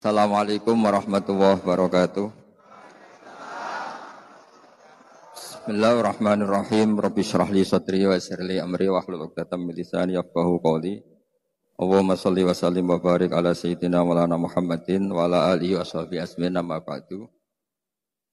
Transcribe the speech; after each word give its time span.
Assalamualaikum 0.00 0.80
warahmatullahi 0.80 1.60
wabarakatuh. 1.60 2.32
Bismillahirrahmanirrahim. 5.36 6.96
Rabbi 6.96 7.20
shrah 7.20 7.44
li 7.52 7.60
sadri 7.68 8.08
wa 8.08 8.16
yassir 8.16 8.40
li 8.40 8.56
amri 8.56 8.88
wa 8.88 9.04
hlul 9.04 9.28
'uqdatam 9.28 9.60
min 9.60 9.76
lisani 9.76 10.16
yafqahu 10.16 10.56
qawli. 10.64 11.04
Allahumma 11.76 12.16
shalli 12.16 12.48
wa 12.48 12.56
sallim 12.56 12.88
wa 12.88 12.96
barik 12.96 13.28
ala 13.28 13.52
sayyidina 13.52 14.00
Maulana 14.00 14.40
Muhammadin 14.40 15.04
wa 15.12 15.28
ala 15.28 15.52
alihi 15.52 15.76
wa 15.76 15.84
sahbihi 15.84 16.24
asmin 16.24 16.56
amma 16.56 16.80
ba'du. 16.80 17.28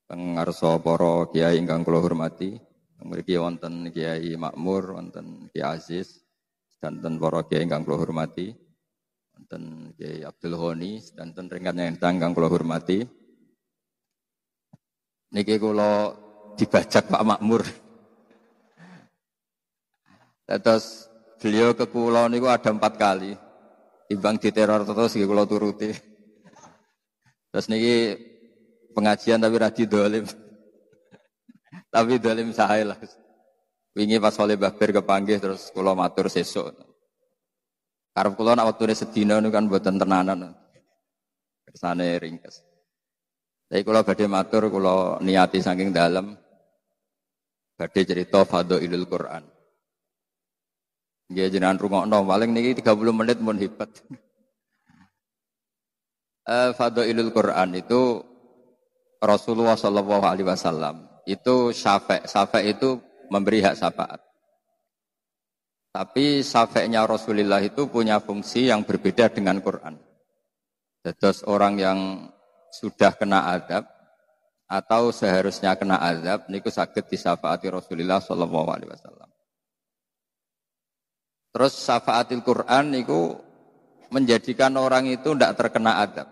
Pengarsa 0.07 0.79
para 0.79 1.27
kiai 1.36 1.59
ingkang 1.59 1.84
kula 1.84 1.99
hormati, 1.99 2.55
mriki 3.04 3.36
wonten 3.36 3.91
Kiai 3.91 4.39
Makmur, 4.39 4.95
wonten 4.95 5.52
Kiai 5.52 5.68
Aziz, 5.68 6.15
dan 6.79 7.04
para 7.20 7.43
kiai 7.43 7.68
ingkang 7.68 7.84
kula 7.84 7.99
hormati 7.99 8.55
dan 9.45 9.93
Kiai 9.93 10.25
Abdul 10.25 10.57
Ghani 10.57 10.97
dan 11.13 11.31
rekan 11.35 11.77
yang 11.77 12.01
tanggang 12.01 12.33
kula 12.33 12.49
hormati. 12.49 13.05
Niki 15.38 15.62
kula 15.62 16.17
dibajak 16.57 17.05
Pak 17.12 17.21
Makmur. 17.21 17.62
Terus 20.48 21.12
beliau 21.38 21.76
ke 21.77 21.85
kula 21.85 22.26
niku 22.31 22.49
ada 22.49 22.73
empat 22.73 22.93
kali. 22.98 23.38
Ibang 24.07 24.41
diteror 24.41 24.88
terus 24.88 25.13
nggih 25.13 25.27
kula 25.27 25.43
turuti. 25.43 25.91
Terus 27.51 27.65
niki 27.67 27.95
pengajian 28.95 29.43
tapi 29.43 29.55
radi 29.59 29.84
dolim. 29.85 30.26
tapi 31.93 32.17
dolim 32.17 32.49
saya 32.55 32.95
lah. 32.95 32.99
Wingi 33.98 34.21
pas 34.21 34.38
oleh 34.40 34.55
Babir 34.55 34.95
kepanggih 34.95 35.38
terus 35.43 35.70
kula 35.76 35.91
matur 35.91 36.31
sesuk. 36.31 36.87
Karep 38.17 38.34
kula 38.34 38.57
nak 38.57 38.73
wektune 38.73 38.98
sedina 38.98 39.38
niku 39.38 39.53
kan 39.53 39.70
mboten 39.70 40.02
tenanan. 40.02 40.57
Kersane 41.70 42.17
ringkes. 42.17 42.66
Tapi 43.70 43.85
kula 43.85 44.02
badhe 44.02 44.26
matur 44.26 44.73
kula 44.73 45.21
niati 45.21 45.62
saking 45.62 45.93
dalam 45.93 46.34
badhe 47.77 48.01
cerita 48.01 48.41
fadhailul 48.41 49.05
Quran. 49.05 49.45
Nggih 51.29 51.45
jenengan 51.54 51.77
rungokno 51.77 52.26
paling 52.26 52.57
niki 52.57 52.82
30 52.82 52.98
menit 53.13 53.38
mun 53.38 53.62
hebat. 53.62 53.93
uh, 56.49 56.73
fadhailul 56.79 57.29
Quran 57.29 57.70
itu 57.77 58.26
Rasulullah 59.21 59.77
Shallallahu 59.77 60.26
alaihi 60.26 60.49
wasallam 60.49 61.05
itu 61.29 61.70
syafa' 61.70 62.26
syafa' 62.26 62.65
itu 62.65 62.98
memberi 63.29 63.62
hak 63.62 63.77
syafaat. 63.77 64.25
Tapi 65.97 66.45
safeknya 66.45 67.09
Rasulullah 67.09 67.57
itu 67.57 67.90
punya 67.90 68.22
fungsi 68.22 68.69
yang 68.69 68.85
berbeda 68.85 69.34
dengan 69.34 69.57
Quran. 69.66 69.97
Terus 71.01 71.41
orang 71.50 71.73
yang 71.81 72.29
sudah 72.69 73.17
kena 73.17 73.50
adab 73.50 73.89
atau 74.69 75.09
seharusnya 75.09 75.73
kena 75.73 75.97
adab 75.97 76.45
niku 76.53 76.69
sakit 76.69 77.09
disafaati 77.09 77.73
Rasulullah 77.73 78.22
Shallallahu 78.22 78.69
alaihi 78.69 78.94
wasallam. 78.94 79.25
Terus 81.50 81.73
syafaatil 81.81 82.45
Quran 82.45 82.94
niku 82.94 83.34
menjadikan 84.13 84.78
orang 84.78 85.09
itu 85.09 85.34
tidak 85.34 85.57
terkena 85.57 85.97
adab. 86.06 86.29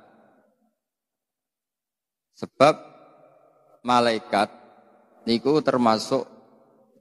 Sebab 2.37 2.75
malaikat 3.81 4.53
niku 5.25 5.57
termasuk 5.65 6.34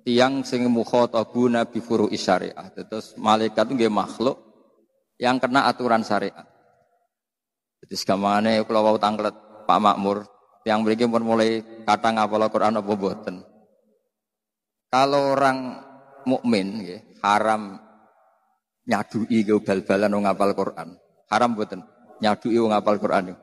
tiang 0.05 0.45
sing 0.45 0.69
mukhatabuna 0.69 1.65
bi 1.67 1.81
furu'i 1.81 2.21
syariah. 2.21 2.69
Terus 2.77 3.17
malaikat 3.17 3.73
itu 3.73 3.89
makhluk 3.89 4.37
yang 5.17 5.41
kena 5.41 5.67
aturan 5.67 6.05
syariat. 6.05 6.45
Jadi 7.85 7.95
segamane 7.97 8.61
kalau 8.69 8.93
wau 8.93 8.99
tanglet 9.01 9.33
Pak 9.65 9.81
Makmur 9.81 10.29
yang 10.65 10.85
beri 10.85 10.97
pun 11.05 11.25
mulai 11.25 11.65
kata 11.85 12.17
ngapal 12.17 12.49
Quran 12.49 12.81
apa 12.81 12.93
boten. 12.97 13.37
Kalau 14.89 15.35
orang 15.35 15.83
mukmin 16.25 16.81
ya, 16.85 16.99
haram 17.25 17.81
nyadui 18.89 19.45
ke 19.45 19.57
bal-balan 19.61 20.13
ngapal 20.13 20.53
Quran. 20.57 20.89
Haram 21.29 21.51
boten 21.57 21.81
nyadui 22.21 22.57
ngapal 22.57 22.97
Quran. 23.01 23.37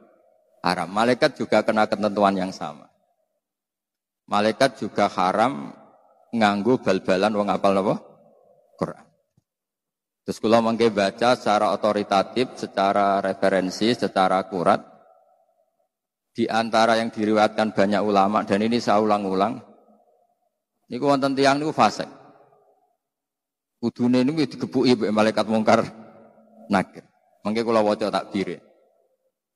Haram. 0.62 0.90
Malaikat 0.94 1.41
juga 1.41 1.66
kena 1.66 1.90
ketentuan 1.90 2.38
yang 2.38 2.53
sama. 2.53 2.85
Malaikat 4.30 4.78
juga 4.78 5.09
haram 5.09 5.81
nganggu 6.31 6.80
bal-balan 6.80 7.36
wong 7.36 7.47
apal 7.52 7.75
napa? 7.75 7.96
Quran. 8.80 9.06
Terus 10.25 10.38
kula 10.40 10.64
mangke 10.64 10.88
baca 10.94 11.36
secara 11.36 11.75
otoritatif, 11.75 12.56
secara 12.56 13.19
referensi, 13.19 13.92
secara 13.92 14.40
akurat 14.40 14.80
di 16.31 16.47
antara 16.47 16.96
yang 16.96 17.12
diriwayatkan 17.12 17.75
banyak 17.75 18.02
ulama 18.02 18.47
dan 18.47 18.64
ini 18.64 18.80
saya 18.80 19.03
ulang-ulang. 19.03 19.59
Niku 20.88 21.08
wonten 21.08 21.36
tiyang 21.36 21.59
niku 21.59 21.75
fasik. 21.75 22.08
Kudune 23.81 24.24
niku 24.24 24.47
digebuki 24.47 24.96
malaikat 25.12 25.47
mungkar 25.47 25.84
nakir. 26.72 27.03
Mangke 27.44 27.66
kula 27.66 27.81
waca 27.84 28.08
takbir. 28.08 28.62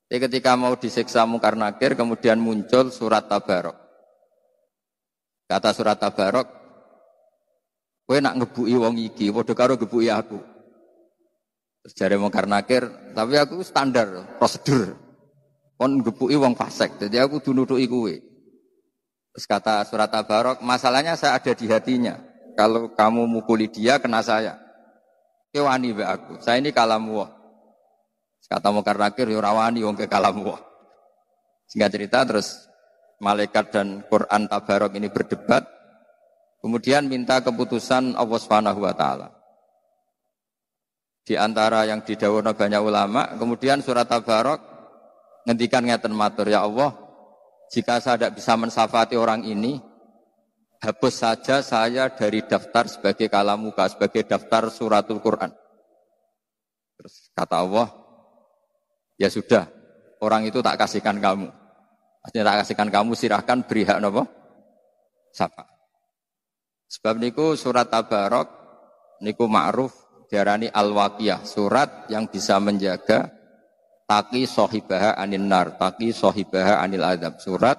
Jadi 0.06 0.18
ketika 0.22 0.54
mau 0.54 0.74
disiksa 0.76 1.24
mungkar 1.24 1.54
nakir 1.54 1.94
kemudian 1.94 2.38
muncul 2.38 2.90
surat 2.90 3.26
tabarok. 3.26 3.74
Kata 5.46 5.70
surat 5.70 5.98
tabarok, 6.02 6.65
Kowe 8.06 8.22
nak 8.22 8.38
ngebuki 8.38 8.74
wong 8.78 8.94
iki, 9.02 9.34
padha 9.34 9.52
karo 9.58 9.74
ngebuki 9.74 10.06
aku. 10.06 10.38
Terus 11.82 11.92
jare 11.98 12.14
mungkar 12.18 12.46
nakir, 12.46 12.86
tapi 13.18 13.34
aku 13.34 13.66
standar, 13.66 14.38
prosedur. 14.38 14.94
Kon 15.74 16.00
ngebuki 16.00 16.38
wong 16.38 16.54
fasik, 16.54 17.02
jadi 17.02 17.26
aku 17.26 17.42
dunutuki 17.42 17.90
kowe. 17.90 18.14
Terus 19.34 19.44
kata 19.44 19.84
surat 19.84 20.08
Tabarok, 20.08 20.64
masalahnya 20.64 21.12
saya 21.18 21.36
ada 21.36 21.52
di 21.52 21.66
hatinya. 21.68 22.16
Kalau 22.56 22.96
kamu 22.96 23.28
mukuli 23.28 23.68
dia, 23.68 24.00
kena 24.00 24.24
saya. 24.24 24.56
Kewani 25.52 25.92
be 25.92 26.08
aku. 26.08 26.40
Saya 26.40 26.56
ini 26.56 26.72
kalamu 26.72 27.20
wah. 27.20 27.30
Kata 28.48 28.72
mungkar 28.72 28.96
nakir, 28.96 29.28
yo 29.28 29.42
rawani 29.42 29.84
wong 29.84 29.92
ke 29.98 30.08
kalamu 30.08 30.56
wah. 30.56 30.62
Singkat 31.68 31.90
cerita 31.92 32.24
terus 32.24 32.64
malaikat 33.20 33.74
dan 33.74 34.06
Quran 34.08 34.48
Tabarok 34.48 34.96
ini 34.96 35.12
berdebat. 35.12 35.75
Kemudian 36.60 37.06
minta 37.06 37.38
keputusan 37.44 38.16
Allah 38.16 38.38
Subhanahu 38.40 38.80
wa 38.82 38.94
taala. 38.96 39.28
Di 41.26 41.34
antara 41.34 41.82
yang 41.84 42.06
didawono 42.06 42.54
banyak 42.54 42.80
ulama, 42.82 43.34
kemudian 43.34 43.82
surat 43.82 44.06
Tabarok 44.06 44.62
ngendikan 45.46 45.82
ngeten 45.82 46.14
matur 46.14 46.46
ya 46.46 46.62
Allah, 46.62 46.94
jika 47.70 47.98
saya 47.98 48.14
tidak 48.14 48.38
bisa 48.38 48.54
mensafati 48.54 49.18
orang 49.18 49.42
ini, 49.42 49.82
hapus 50.78 51.14
saja 51.26 51.66
saya 51.66 52.14
dari 52.14 52.46
daftar 52.46 52.86
sebagai 52.86 53.26
kalamuka, 53.26 53.90
sebagai 53.90 54.22
daftar 54.22 54.70
suratul 54.70 55.18
Quran. 55.18 55.50
Terus 56.96 57.28
kata 57.34 57.56
Allah, 57.58 57.90
ya 59.18 59.26
sudah, 59.26 59.66
orang 60.22 60.46
itu 60.46 60.62
tak 60.62 60.78
kasihkan 60.78 61.18
kamu. 61.18 61.50
Maksudnya 62.22 62.44
tak 62.46 62.56
kasihkan 62.62 62.88
kamu, 62.90 63.10
silahkan 63.18 63.58
beri 63.66 63.82
hak 63.82 63.98
nopo. 63.98 64.26
Sapa. 65.34 65.75
Sebab 66.86 67.18
niku 67.18 67.58
surat 67.58 67.90
Tabarok 67.90 68.48
niku 69.22 69.50
ma'ruf 69.50 69.92
diarani 70.30 70.70
al-waqiyah, 70.70 71.42
surat 71.46 72.10
yang 72.10 72.30
bisa 72.30 72.58
menjaga 72.62 73.30
taki 74.06 74.46
sohibaha 74.46 75.18
anil 75.18 75.46
nar, 75.46 75.74
taki 75.78 76.14
sohibaha 76.14 76.82
anil 76.82 77.02
adab. 77.02 77.38
Surat 77.42 77.78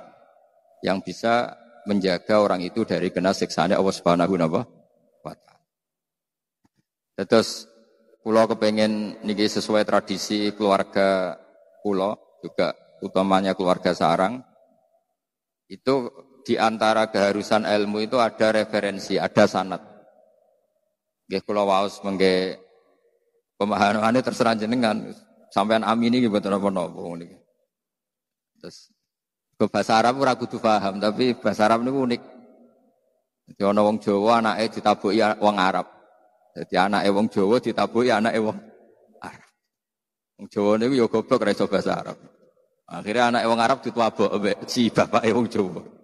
yang 0.84 1.00
bisa 1.04 1.56
menjaga 1.88 2.44
orang 2.44 2.60
itu 2.62 2.84
dari 2.84 3.10
kena 3.10 3.32
siksaan 3.32 3.72
Allah 3.72 3.96
Subhanahu 3.96 4.36
wa 4.36 5.34
taala. 5.34 5.64
Terus 7.24 7.66
pulau 8.20 8.44
kepengen 8.44 9.24
niki 9.24 9.48
sesuai 9.48 9.88
tradisi 9.88 10.52
keluarga 10.52 11.40
pulau 11.80 12.20
juga 12.44 12.76
utamanya 13.00 13.56
keluarga 13.56 13.96
sarang 13.96 14.44
itu 15.72 16.12
di 16.48 16.56
antara 16.56 17.12
keharusan 17.12 17.68
ilmu 17.68 18.08
itu 18.08 18.16
ada 18.24 18.56
referensi, 18.56 19.20
ada 19.20 19.44
sanat. 19.44 19.84
Nggih 21.28 21.44
kula 21.44 21.68
waos 21.68 22.00
mengke 22.08 22.56
pemahamane 23.60 24.24
terserah 24.24 24.56
jenengan 24.56 25.12
sampean 25.52 25.84
amini 25.84 26.24
nggih 26.24 26.32
mboten 26.32 26.56
napa-napa 26.56 27.04
niki. 27.20 27.36
Terus 28.64 28.96
ke 29.60 29.66
bahasa 29.68 30.00
Arab 30.00 30.24
ora 30.24 30.40
kudu 30.40 30.56
paham, 30.56 31.04
tapi 31.04 31.36
bahasa 31.36 31.68
Arab 31.68 31.84
niku 31.84 32.08
unik. 32.08 32.22
Jadi 33.52 33.62
ana 33.68 33.84
wong 33.84 34.00
Jawa 34.00 34.40
anake 34.40 34.80
ditabuki 34.80 35.20
wong 35.20 35.56
Arab. 35.60 35.88
Jadi 36.56 36.76
anake 36.80 37.12
wong 37.12 37.28
Jawa 37.28 37.60
ditabuki 37.60 38.08
anake 38.08 38.40
wong 38.40 38.56
Arab. 39.20 39.52
Wong 40.40 40.48
Jawa 40.48 40.72
niku 40.80 40.94
ya 40.96 41.06
goblok 41.12 41.44
ora 41.44 41.52
iso 41.52 41.68
bahasa 41.68 41.92
Arab. 41.92 42.18
Akhirnya 42.88 43.36
anak 43.36 43.44
wong 43.52 43.60
Arab 43.60 43.78
mbek 43.84 44.64
si 44.64 44.88
bapak 44.88 45.28
wong 45.28 45.52
Jawa. 45.52 45.97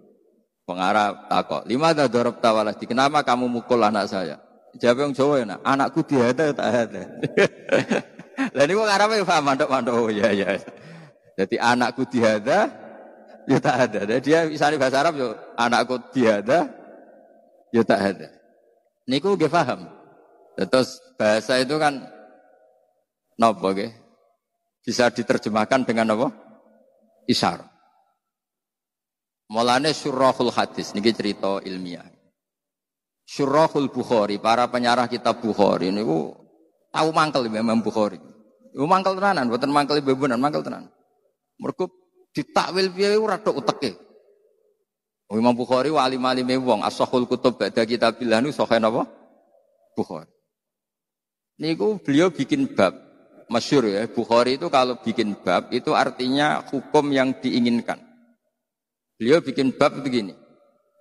Pengarap 0.64 1.28
takok, 1.28 1.62
lima 1.68 1.92
dah 1.92 2.08
dorop 2.08 2.40
tawaladi. 2.40 2.88
Kenapa 2.88 3.20
kamu 3.20 3.52
mukul 3.52 3.84
anak 3.84 4.08
saya? 4.08 4.40
Jawab 4.80 5.06
yang 5.06 5.12
Jawa 5.12 5.34
ya, 5.44 5.56
anakku 5.60 6.00
diada 6.02 6.50
tak 6.50 6.66
ada. 6.66 7.02
Lalu 8.56 8.64
ini 8.66 8.72
wong 8.74 8.90
Arab 8.90 9.08
ya 9.12 9.22
paham 9.22 9.44
mandok 9.44 9.68
mandok. 9.70 9.94
Oh 9.94 10.10
iya 10.10 10.32
iya. 10.34 10.56
Jadi 11.36 11.60
anakku 11.60 12.08
dihada, 12.08 12.72
ya 13.44 13.58
tak 13.60 13.76
ada. 13.86 14.00
Jadi 14.08 14.22
dia 14.24 14.48
misalnya 14.48 14.80
bahasa 14.80 14.98
Arab, 15.04 15.14
yo, 15.20 15.28
anakku 15.54 16.00
dihada, 16.10 16.66
ya 17.70 17.82
tak 17.84 18.00
ada. 18.00 18.28
Niku 19.04 19.36
gak 19.36 19.52
paham. 19.52 19.84
Terus 20.56 20.96
bahasa 21.20 21.60
itu 21.60 21.76
kan 21.76 22.08
nopo 23.36 23.68
ge? 23.76 23.92
Bisa 24.80 25.12
diterjemahkan 25.12 25.84
dengan 25.84 26.16
apa? 26.16 26.28
Isyar. 27.28 27.73
Mulane 29.54 29.94
surahul 29.94 30.50
hadis 30.50 30.90
niki 30.98 31.14
cerita 31.14 31.62
ilmiah. 31.62 32.02
Surahul 33.22 33.86
Bukhari, 33.86 34.42
para 34.42 34.66
penyarah 34.66 35.06
kitab 35.06 35.38
Bukhari 35.38 35.94
niku 35.94 36.34
tahu 36.90 37.08
mangkel 37.14 37.46
Imam 37.46 37.78
Bukhari. 37.78 38.18
Iku 38.74 38.82
mangkel 38.90 39.14
tenanan, 39.14 39.46
mboten 39.46 39.70
mangkel 39.70 40.02
bebunan, 40.02 40.42
mangkel 40.42 40.66
tenan. 40.66 40.90
Mergo 41.62 41.86
ditakwil 42.34 42.90
piye 42.90 43.14
ora 43.14 43.38
tok 43.38 43.62
uteke. 43.62 43.94
Imam 45.30 45.54
Bukhari 45.54 45.94
wali 45.94 46.18
mali 46.18 46.42
wong 46.42 46.82
as-sahul 46.82 47.30
kutub 47.30 47.54
ba'da 47.54 47.86
kitabillah 47.86 48.42
nu 48.42 48.50
sahih 48.50 48.82
napa? 48.82 49.06
Bukhari. 49.94 50.34
Niku 51.62 52.02
beliau 52.02 52.34
bikin 52.34 52.74
bab 52.74 52.98
masyur 53.46 53.86
ya. 53.86 54.02
Bukhari 54.10 54.58
itu 54.58 54.66
kalau 54.66 54.98
bikin 54.98 55.38
bab 55.46 55.70
itu 55.70 55.94
artinya 55.94 56.66
hukum 56.66 57.14
yang 57.14 57.38
diinginkan. 57.38 58.13
Beliau 59.18 59.38
bikin 59.40 59.74
bab 59.74 59.94
begini. 60.02 60.34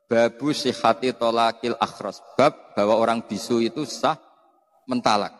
Babu 0.05 0.53
sihati 0.53 1.15
tolakil 1.17 1.73
akhras. 1.81 2.21
Bab 2.37 2.77
bahwa 2.77 2.99
orang 2.99 3.25
bisu 3.25 3.63
itu 3.63 3.87
sah 3.87 4.19
mentalak. 4.85 5.33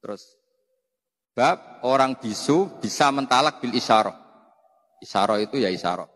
Terus 0.00 0.24
bab 1.36 1.84
orang 1.84 2.16
bisu 2.16 2.80
bisa 2.80 3.12
mentalak 3.12 3.60
bil 3.60 3.76
isyarah. 3.76 4.16
Isyarah 5.02 5.38
itu 5.42 5.60
ya 5.60 5.68
isyarah. 5.68 6.08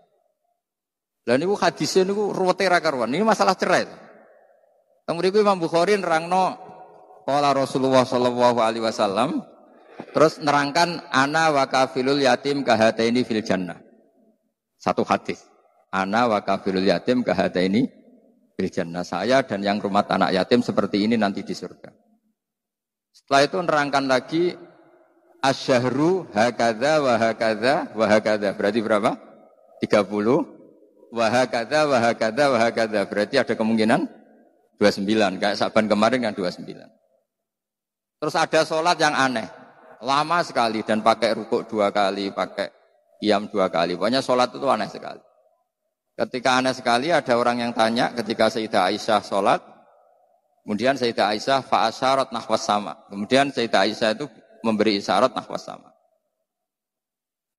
Dan 1.27 1.43
ini 1.43 1.51
hadisnya 1.59 2.07
ini 2.07 2.15
ruwete 2.15 2.71
karuan. 2.71 3.11
Ini 3.11 3.27
masalah 3.27 3.59
cerai. 3.59 3.85
Kemudian 5.07 5.43
Imam 5.43 5.59
Bukhari 5.59 5.99
nerangno 5.99 6.59
Kala 7.27 7.51
Rasulullah 7.51 8.07
Wasallam 8.07 9.43
terus 10.15 10.39
nerangkan 10.39 11.03
ana 11.11 11.51
wa 11.51 11.67
kafilul 11.67 12.23
yatim 12.23 12.63
kahataini 12.63 13.27
fil 13.27 13.43
jannah. 13.43 13.86
Satu 14.77 15.03
hadis. 15.03 15.45
Ana 15.91 16.29
wa 16.29 16.39
kafilul 16.45 16.85
yatim 16.85 17.25
kahataini 17.25 17.89
fil 18.57 18.71
jannah. 18.73 19.03
Saya 19.03 19.41
dan 19.45 19.65
yang 19.65 19.81
rumah 19.81 20.05
anak 20.09 20.33
yatim 20.37 20.61
seperti 20.61 21.05
ini 21.05 21.17
nanti 21.17 21.41
di 21.45 21.57
surga. 21.57 21.93
Setelah 23.17 23.41
itu 23.49 23.57
nerangkan 23.65 24.05
lagi 24.05 24.53
asyahru 25.41 26.29
hakada 26.37 27.01
wa 27.01 27.15
hakada 27.17 27.75
wa 27.97 28.07
hakada. 28.09 28.53
Berarti 28.53 28.81
berapa? 28.85 29.17
30 29.81 31.13
wa 31.13 31.27
hakada 31.33 31.79
wa 31.89 31.99
hakada 32.01 32.45
wa 32.53 32.59
hakada. 32.61 33.01
Berarti 33.09 33.41
ada 33.41 33.55
kemungkinan 33.57 34.05
29. 34.77 35.41
Kayak 35.41 35.57
saban 35.57 35.89
kemarin 35.89 36.29
kan 36.29 36.33
29. 36.37 36.77
Terus 38.17 38.33
ada 38.37 38.61
sholat 38.65 38.97
yang 38.97 39.13
aneh, 39.13 39.45
lama 40.01 40.41
sekali 40.41 40.81
dan 40.81 41.05
pakai 41.05 41.37
rukuk 41.37 41.69
dua 41.69 41.93
kali, 41.93 42.33
pakai 42.33 42.73
iam 43.23 43.49
dua 43.49 43.69
kali. 43.69 43.95
Pokoknya 43.95 44.21
sholat 44.21 44.53
itu 44.53 44.67
aneh 44.67 44.89
sekali. 44.91 45.23
Ketika 46.17 46.61
aneh 46.61 46.73
sekali 46.73 47.13
ada 47.13 47.37
orang 47.37 47.61
yang 47.61 47.73
tanya 47.77 48.13
ketika 48.17 48.49
Sayyidah 48.49 48.89
Aisyah 48.89 49.21
sholat, 49.21 49.61
kemudian 50.65 50.97
Sayyidah 50.97 51.37
Aisyah 51.37 51.61
fa'asyarat 51.65 52.33
nahwas 52.33 52.65
sama. 52.65 52.97
Kemudian 53.13 53.53
Sayyidah 53.53 53.85
Aisyah 53.85 54.11
itu 54.17 54.27
memberi 54.65 54.97
isyarat 54.99 55.37
nahwas 55.37 55.69
sama. 55.69 55.93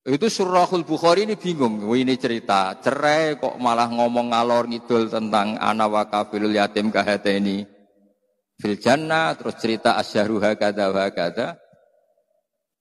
Itu 0.07 0.31
surahul 0.31 0.87
Bukhari 0.87 1.27
ini 1.27 1.35
bingung. 1.35 1.83
ini 1.91 2.15
cerita 2.15 2.79
cerai 2.79 3.35
kok 3.35 3.59
malah 3.59 3.91
ngomong 3.91 4.31
ngalor 4.31 4.71
ngidul 4.71 5.11
tentang 5.11 5.59
anak 5.59 5.91
wakafilul 5.91 6.55
yatim 6.55 6.87
kahate 6.95 7.43
ini 7.43 7.67
fil 8.57 8.77
jannah, 8.79 9.37
terus 9.37 9.59
cerita 9.61 9.99
wa 9.99 11.07
kada. 11.13 11.59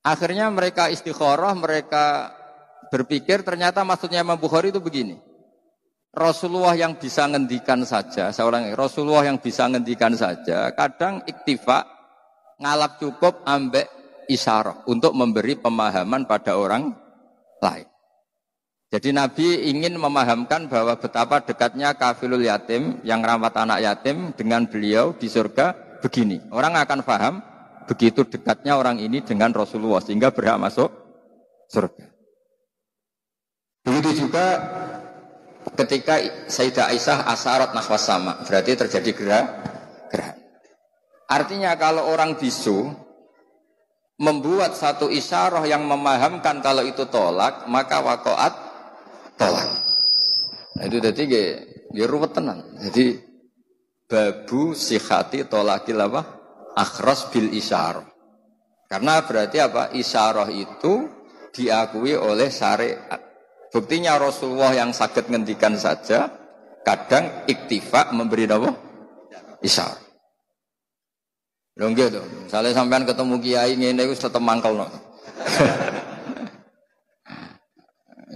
Akhirnya 0.07 0.47
mereka 0.55 0.87
istikharah, 0.87 1.53
mereka 1.59 2.31
berpikir 2.89 3.43
ternyata 3.43 3.83
maksudnya 3.83 4.23
Imam 4.23 4.39
Bukhari 4.39 4.71
itu 4.71 4.81
begini. 4.83 5.19
Rasulullah 6.17 6.73
yang 6.73 6.97
bisa 6.97 7.29
ngendikan 7.29 7.85
saja, 7.85 8.33
seorang 8.33 8.73
Rasulullah 8.73 9.29
yang 9.29 9.37
bisa 9.37 9.69
ngendikan 9.69 10.17
saja, 10.17 10.73
kadang 10.73 11.21
iktifa 11.29 11.85
ngalap 12.57 12.97
cukup 12.97 13.45
ambek 13.45 13.85
isyarah 14.25 14.89
untuk 14.89 15.13
memberi 15.13 15.61
pemahaman 15.61 16.25
pada 16.25 16.57
orang 16.57 16.97
lain. 17.61 17.85
Jadi 18.89 19.13
Nabi 19.13 19.69
ingin 19.69 20.01
memahamkan 20.01 20.73
bahwa 20.73 20.97
betapa 20.97 21.45
dekatnya 21.45 21.93
kafilul 22.01 22.41
yatim 22.41 23.03
yang 23.05 23.21
rawat 23.21 23.53
anak 23.59 23.85
yatim 23.85 24.33
dengan 24.33 24.65
beliau 24.65 25.13
di 25.13 25.29
surga 25.29 26.01
begini. 26.01 26.49
Orang 26.49 26.81
akan 26.81 27.05
paham 27.05 27.45
begitu 27.85 28.25
dekatnya 28.25 28.79
orang 28.79 28.97
ini 29.03 29.21
dengan 29.21 29.53
Rasulullah 29.53 30.01
sehingga 30.01 30.33
berhak 30.33 30.57
masuk 30.57 30.89
surga. 31.69 32.16
Begitu 33.87 34.27
juga 34.27 34.59
ketika 35.79 36.19
Sayyidah 36.51 36.91
Aisyah 36.91 37.19
asarat 37.31 37.71
nahwas 37.71 38.03
sama, 38.03 38.43
berarti 38.43 38.75
terjadi 38.75 39.11
gerah 39.15 39.45
gerah. 40.11 40.35
Artinya 41.31 41.75
kalau 41.79 42.11
orang 42.11 42.35
bisu 42.35 42.91
membuat 44.17 44.75
satu 44.75 45.07
isyarah 45.13 45.63
yang 45.69 45.85
memahamkan 45.85 46.59
kalau 46.65 46.83
itu 46.83 47.07
tolak, 47.07 47.69
maka 47.71 48.03
wakoat 48.03 48.55
tolak. 49.37 49.67
Nah, 50.77 50.85
itu 50.87 50.99
jadi 51.01 51.23
ya 51.93 52.07
ruwet 52.09 52.33
tenan. 52.33 52.63
Jadi 52.81 53.23
babu 54.07 54.73
sihati 54.73 55.45
tolakil 55.47 55.99
apa? 56.01 56.23
Akhras 56.77 57.29
bil 57.33 57.53
isyarah. 57.53 58.07
Karena 58.87 59.19
berarti 59.27 59.59
apa? 59.59 59.91
Isyarah 59.93 60.49
itu 60.53 61.11
diakui 61.51 62.15
oleh 62.15 62.49
syariat. 62.53 63.26
Buktinya 63.75 64.17
Rasulullah 64.17 64.73
yang 64.73 64.95
sakit 64.95 65.29
ngendikan 65.29 65.75
saja 65.75 66.31
kadang 66.87 67.45
iktifa 67.51 68.15
memberi 68.15 68.47
apa? 68.47 68.71
Isyarah. 69.63 70.07
Lho 71.77 71.93
gitu. 71.93 72.21
Misalnya 72.49 72.73
sampean 72.73 73.05
ketemu 73.05 73.37
kiai 73.43 73.77
ngene 73.77 74.09
wis 74.09 74.17
tetep 74.17 74.41
mangkel 74.41 74.81
no. 74.81 74.89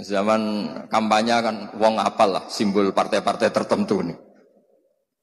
Zaman 0.00 0.40
kampanye 0.88 1.36
kan 1.40 1.56
wong 1.76 2.00
apal 2.00 2.36
lah 2.36 2.44
simbol 2.52 2.92
partai-partai 2.92 3.48
tertentu 3.48 4.04
nih. 4.04 4.16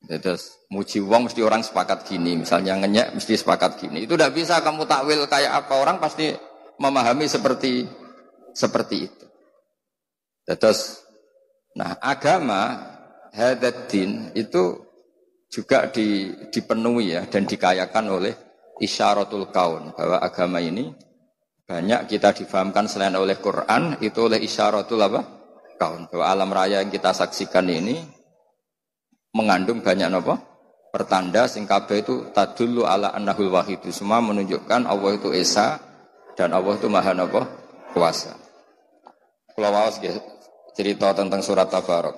Terus 0.07 0.65
muji 0.71 1.01
wong 1.01 1.27
mesti 1.29 1.41
orang 1.41 1.65
sepakat 1.65 2.05
gini, 2.07 2.41
misalnya 2.41 2.77
ngenyek 2.79 3.17
mesti 3.17 3.33
sepakat 3.37 3.81
gini. 3.81 4.05
Itu 4.05 4.15
tidak 4.15 4.33
bisa 4.37 4.61
kamu 4.61 4.85
takwil 4.85 5.25
kayak 5.27 5.65
apa 5.65 5.73
orang 5.77 5.97
pasti 5.97 6.31
memahami 6.77 7.25
seperti 7.25 7.85
seperti 8.53 8.95
itu. 9.09 9.25
Terus, 10.47 11.03
nah 11.75 11.99
agama 11.99 12.79
hadatin 13.35 14.31
itu 14.31 14.79
juga 15.51 15.91
di, 15.91 16.31
dipenuhi 16.47 17.19
ya 17.19 17.27
dan 17.27 17.43
dikayakan 17.43 18.05
oleh 18.07 18.33
isyaratul 18.79 19.51
kaun 19.51 19.91
bahwa 19.91 20.23
agama 20.23 20.63
ini 20.63 20.95
banyak 21.67 22.07
kita 22.07 22.31
difahamkan 22.31 22.87
selain 22.87 23.15
oleh 23.19 23.35
Quran 23.43 23.99
itu 23.99 24.23
oleh 24.23 24.39
isyaratul 24.39 25.03
apa? 25.03 25.21
Kaun. 25.75 26.07
Bahwa 26.07 26.25
alam 26.31 26.49
raya 26.55 26.79
yang 26.79 26.87
kita 26.87 27.11
saksikan 27.11 27.67
ini 27.67 27.99
mengandung 29.35 29.83
banyak 29.83 30.07
apa? 30.07 30.39
Pertanda 30.95 31.43
sing 31.51 31.67
itu 31.67 32.31
tadullu 32.31 32.87
ala 32.87 33.11
annahul 33.11 33.51
wahidu. 33.51 33.91
Semua 33.91 34.23
menunjukkan 34.23 34.87
Allah 34.87 35.11
itu 35.19 35.35
esa 35.35 35.83
dan 36.39 36.55
Allah 36.55 36.79
itu 36.79 36.87
maha 36.87 37.11
apa? 37.11 37.41
Kuasa. 37.91 38.31
Kalau 39.51 39.73
cerita 40.77 41.17
tentang 41.17 41.41
surat 41.41 41.73
Tabarok. 41.73 42.13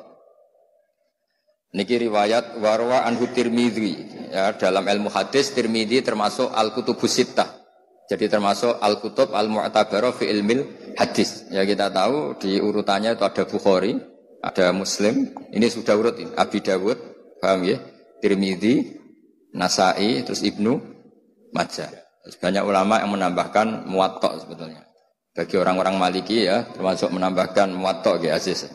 Niki 1.72 1.96
riwayat 1.96 2.60
warwa 2.60 3.08
anhu 3.08 3.32
tirmidhi 3.32 3.94
ya 4.36 4.52
dalam 4.60 4.84
ilmu 4.84 5.08
hadis 5.08 5.56
tirmidhi 5.56 6.04
termasuk 6.04 6.52
al 6.52 6.74
kutubus 6.76 7.14
sittah 7.16 7.60
jadi 8.10 8.26
termasuk 8.26 8.82
Al-Kutub 8.82 9.30
Al-Mu'tabarah 9.38 10.10
fi 10.18 10.34
ilmil 10.34 10.66
hadis. 10.98 11.46
Ya 11.54 11.62
kita 11.62 11.94
tahu 11.94 12.42
di 12.42 12.58
urutannya 12.58 13.14
itu 13.14 13.22
ada 13.22 13.46
Bukhari, 13.46 14.02
ada 14.42 14.74
Muslim. 14.74 15.30
Ini 15.54 15.70
sudah 15.70 15.94
urut 15.94 16.18
ini. 16.18 16.34
Abi 16.34 16.58
Dawud, 16.66 16.98
paham 17.38 17.70
ya? 17.70 17.78
Tirmidzi, 18.18 18.98
Nasai, 19.54 20.26
terus 20.26 20.42
Ibnu 20.42 20.74
Majah. 21.54 21.94
Terus 22.26 22.36
banyak 22.42 22.66
ulama 22.66 22.98
yang 22.98 23.14
menambahkan 23.14 23.86
muwatta 23.86 24.42
sebetulnya. 24.42 24.89
Bagi 25.40 25.56
orang-orang 25.56 25.96
Maliki 25.96 26.44
ya, 26.52 26.68
termasuk 26.68 27.16
menambahkan 27.16 27.72
muwatta 27.72 28.20
ya 28.20 28.36
Aziz. 28.36 28.68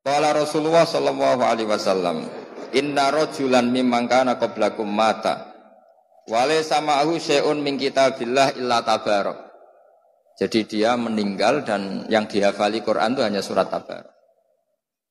Qala 0.00 0.32
Rasulullah 0.32 0.88
sallallahu 0.88 1.44
alaihi 1.44 1.68
wasallam, 1.68 2.24
"Inna 2.72 3.12
rajulan 3.12 3.68
mimman 3.68 4.08
kana 4.08 4.40
qablakum 4.40 4.88
mata." 4.88 5.52
Wale 6.24 6.64
sama 6.64 7.04
aku 7.04 7.20
syai'un 7.20 7.60
min 7.60 7.76
kitabillah 7.76 8.56
illa 8.56 8.80
tabarok. 8.80 9.36
Jadi 10.40 10.64
dia 10.64 10.96
meninggal 10.96 11.68
dan 11.68 12.08
yang 12.08 12.24
dihafali 12.24 12.80
Quran 12.80 13.12
itu 13.12 13.20
hanya 13.20 13.44
surat 13.44 13.68
tabarok. 13.68 14.16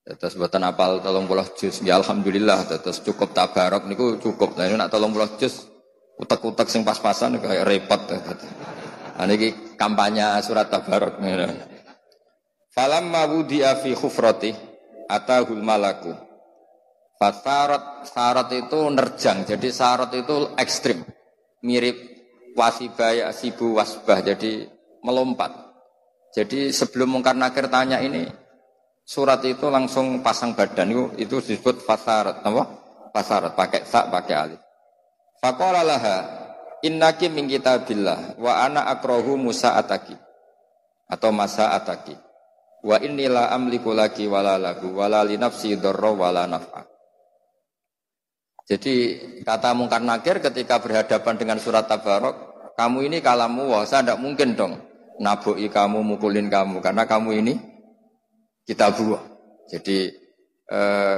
Terus 0.10 0.34
buatan 0.42 0.66
apal 0.66 1.06
tolong 1.06 1.30
pulau 1.30 1.46
jus, 1.54 1.86
ya 1.86 2.02
alhamdulillah. 2.02 2.66
Terus 2.82 3.06
cukup 3.06 3.30
tabarok 3.30 3.86
niku 3.86 4.18
cukup. 4.18 4.58
Nah 4.58 4.66
ini 4.66 4.82
nak 4.82 4.90
tolong 4.90 5.14
pulau 5.14 5.30
jus, 5.38 5.70
utak-utak 6.18 6.66
sing 6.66 6.82
pas-pasan 6.82 7.38
kayak 7.38 7.62
repot. 7.62 8.02
Nah, 8.10 9.26
ini 9.30 9.67
kampanye 9.78 10.26
surat 10.42 10.68
tabarok. 10.68 11.22
Falam 12.74 13.14
wudi'a 13.14 13.80
fi 13.80 13.94
khufrati 13.94 14.52
atahul 15.08 15.64
malaku. 15.64 16.14
Fasarat 17.18 18.06
sarat 18.06 18.54
itu 18.54 18.78
nerjang, 18.94 19.42
jadi 19.42 19.74
sarat 19.74 20.14
itu 20.14 20.54
ekstrim, 20.54 21.02
mirip 21.66 21.98
wasibaya 22.54 23.34
sibu 23.34 23.74
wasbah, 23.74 24.22
jadi 24.22 24.70
melompat. 25.02 25.50
Jadi 26.38 26.70
sebelum 26.70 27.18
mungkar 27.18 27.34
nakir 27.34 27.74
tanya 27.74 27.98
ini, 28.06 28.30
surat 29.02 29.42
itu 29.50 29.66
langsung 29.66 30.22
pasang 30.22 30.54
badan 30.54 30.94
itu, 30.94 31.04
itu 31.18 31.36
disebut 31.42 31.82
fasarat, 31.82 32.46
apa? 32.46 32.64
Fasarat 33.10 33.58
pakai 33.58 33.82
sak 33.82 34.14
pakai 34.14 34.36
alif. 34.38 34.62
Faqala 35.42 35.82
laha 35.82 36.18
innaki 36.88 37.28
min 37.28 37.52
kitabillah. 37.52 38.40
Wa 38.40 38.64
ana 38.64 38.88
akrohu 38.88 39.36
musa 39.36 39.76
ataki. 39.76 40.16
Atau 41.12 41.36
masa 41.36 41.76
ataki. 41.76 42.16
Wa 42.88 43.04
innila 43.04 43.52
amliku 43.52 43.92
laki 43.92 44.32
wala 44.32 44.56
lagu 44.56 44.96
wala 44.96 45.28
li 45.28 45.36
nafsi 45.36 45.76
dharra 45.76 46.16
wala 46.16 46.48
naf'a. 46.48 46.88
Jadi 48.68 48.94
kata 49.48 49.72
mungkar 49.72 50.04
nakir 50.04 50.44
ketika 50.44 50.84
berhadapan 50.84 51.40
dengan 51.40 51.58
surat 51.60 51.88
tabarok, 51.88 52.36
kamu 52.76 53.08
ini 53.08 53.18
kalamu 53.24 53.72
wah 53.72 53.88
saya 53.88 54.04
tidak 54.04 54.20
mungkin 54.20 54.60
dong 54.60 54.76
naboi 55.24 55.72
kamu, 55.72 56.04
mukulin 56.04 56.52
kamu 56.52 56.84
karena 56.84 57.08
kamu 57.08 57.30
ini 57.42 57.54
kita 58.68 58.92
buah. 58.92 59.24
Jadi 59.72 60.12
eh, 60.68 61.18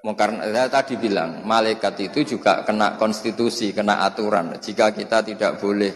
saya 0.00 0.68
tadi 0.72 0.96
bilang 0.96 1.44
malaikat 1.44 1.94
itu 2.00 2.36
juga 2.36 2.64
kena 2.64 2.96
konstitusi, 2.96 3.76
kena 3.76 4.00
aturan. 4.08 4.56
Jika 4.56 4.96
kita 4.96 5.20
tidak 5.20 5.60
boleh 5.60 5.92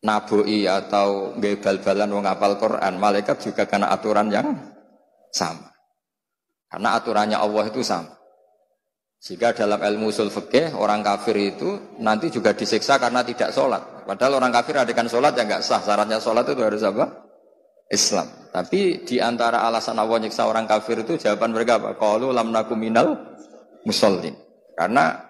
naboi 0.00 0.64
atau 0.64 1.36
gebal-balan 1.36 2.08
wong 2.08 2.24
apal 2.24 2.56
Quran, 2.56 2.96
malaikat 2.96 3.44
juga 3.44 3.68
kena 3.68 3.92
aturan 3.92 4.32
yang 4.32 4.56
sama. 5.28 5.68
Karena 6.68 6.96
aturannya 6.96 7.36
Allah 7.36 7.64
itu 7.68 7.84
sama. 7.84 8.16
Jika 9.18 9.50
dalam 9.50 9.82
ilmu 9.82 10.14
usul 10.14 10.30
fikih 10.30 10.78
orang 10.78 11.02
kafir 11.02 11.34
itu 11.34 11.98
nanti 11.98 12.30
juga 12.30 12.54
disiksa 12.54 13.02
karena 13.02 13.26
tidak 13.26 13.50
sholat. 13.50 14.06
Padahal 14.06 14.38
orang 14.38 14.54
kafir 14.54 14.78
adakan 14.78 15.10
sholat 15.10 15.34
yang 15.34 15.50
nggak 15.50 15.64
sah. 15.66 15.82
Syaratnya 15.82 16.22
sholat 16.22 16.46
itu 16.46 16.62
harus 16.62 16.86
apa? 16.86 17.27
Islam. 17.88 18.28
Tapi 18.52 19.04
di 19.04 19.16
antara 19.20 19.64
alasan 19.64 19.96
Allah 20.00 20.20
nyiksa 20.20 20.44
orang 20.44 20.64
kafir 20.64 21.00
itu 21.04 21.16
jawaban 21.20 21.52
mereka 21.52 21.80
apa? 21.80 21.96
Kalau 21.96 22.32
lam 22.32 22.52
minal 22.76 23.36
musallin. 23.84 24.36
Karena 24.76 25.24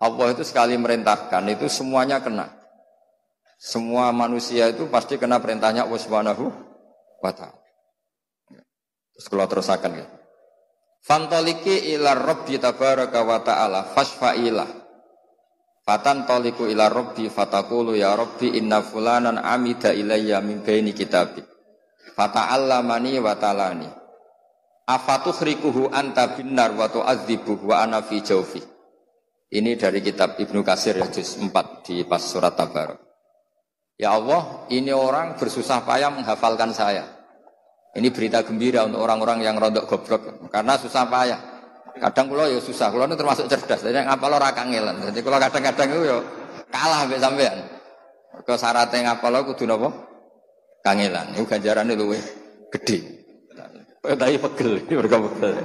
Allah 0.00 0.26
itu 0.32 0.42
sekali 0.44 0.76
merintahkan 0.80 1.44
itu 1.52 1.68
semuanya 1.68 2.20
kena. 2.24 2.48
Semua 3.60 4.08
manusia 4.16 4.72
itu 4.72 4.88
pasti 4.88 5.20
kena 5.20 5.36
perintahnya 5.36 5.84
Allah 5.84 6.00
Subhanahu 6.00 6.44
wa 7.20 7.32
taala. 7.36 7.60
Terus 9.20 9.28
kalau 9.28 9.44
terusakan 9.44 10.00
ya. 10.00 10.06
Fantoliki 11.04 11.92
ila 11.92 12.16
Rabbi 12.16 12.56
tabaraka 12.56 13.20
wa 13.20 13.44
ta'ala 13.44 13.92
fasfa'ilah. 13.92 14.68
Fatan 15.84 16.24
toliku 16.24 16.64
ila 16.64 16.88
Rabbi 16.88 17.28
fatakulu 17.28 17.92
ya 17.96 18.16
Rabbi 18.16 18.56
inna 18.56 18.80
fulanan 18.80 19.36
amida 19.36 19.92
ilayya 19.92 20.40
min 20.40 20.64
baini 20.64 20.96
kitabik. 20.96 21.49
Fata'allamani 22.14 23.18
wa 23.22 23.34
talani. 23.38 23.88
Afatuhrikuhu 24.90 25.94
anta 25.94 26.34
binnar 26.34 26.74
wa 26.74 26.90
tu'adzibuh 26.90 27.62
wa 27.62 27.82
ana 27.82 28.02
fi 28.02 28.18
jawfi. 28.18 28.62
Ini 29.50 29.74
dari 29.74 29.98
kitab 29.98 30.38
Ibnu 30.38 30.62
Kasir 30.62 30.94
ya 30.98 31.10
juz 31.10 31.38
4 31.38 31.50
di 31.86 32.06
pas 32.06 32.22
surat 32.22 32.54
Tabarok. 32.54 32.98
Ya 33.98 34.14
Allah, 34.14 34.66
ini 34.70 34.94
orang 34.94 35.36
bersusah 35.36 35.82
payah 35.82 36.10
menghafalkan 36.10 36.70
saya. 36.72 37.04
Ini 37.90 38.14
berita 38.14 38.46
gembira 38.46 38.86
untuk 38.86 39.02
orang-orang 39.02 39.42
yang 39.42 39.58
rodok 39.58 39.90
goblok 39.90 40.48
karena 40.54 40.78
susah 40.78 41.04
payah. 41.10 41.40
Kadang 41.98 42.30
kulo 42.30 42.46
ya 42.46 42.62
susah, 42.62 42.94
ini 42.94 43.18
termasuk 43.18 43.50
cerdas. 43.50 43.82
Jadi 43.82 44.06
ngapal 44.06 44.30
ora 44.30 44.54
kangelan. 44.54 45.10
Jadi 45.10 45.20
kulo 45.20 45.36
kadang-kadang 45.36 45.88
itu 45.92 46.02
ya 46.06 46.16
kalah 46.70 47.04
mbek 47.10 47.18
sampean. 47.18 47.58
Ke 48.46 48.54
syaratnya 48.56 49.10
ngapal 49.10 49.34
kudu 49.52 49.66
napa? 49.66 50.09
Kangelan. 50.80 51.36
Iku 51.36 51.44
ganjarane 51.44 51.92
luwe 51.92 52.16
gede. 52.72 53.20
Tapi 54.00 54.40
pegel, 54.40 54.80
mereka 54.88 55.20
pegel. 55.20 55.60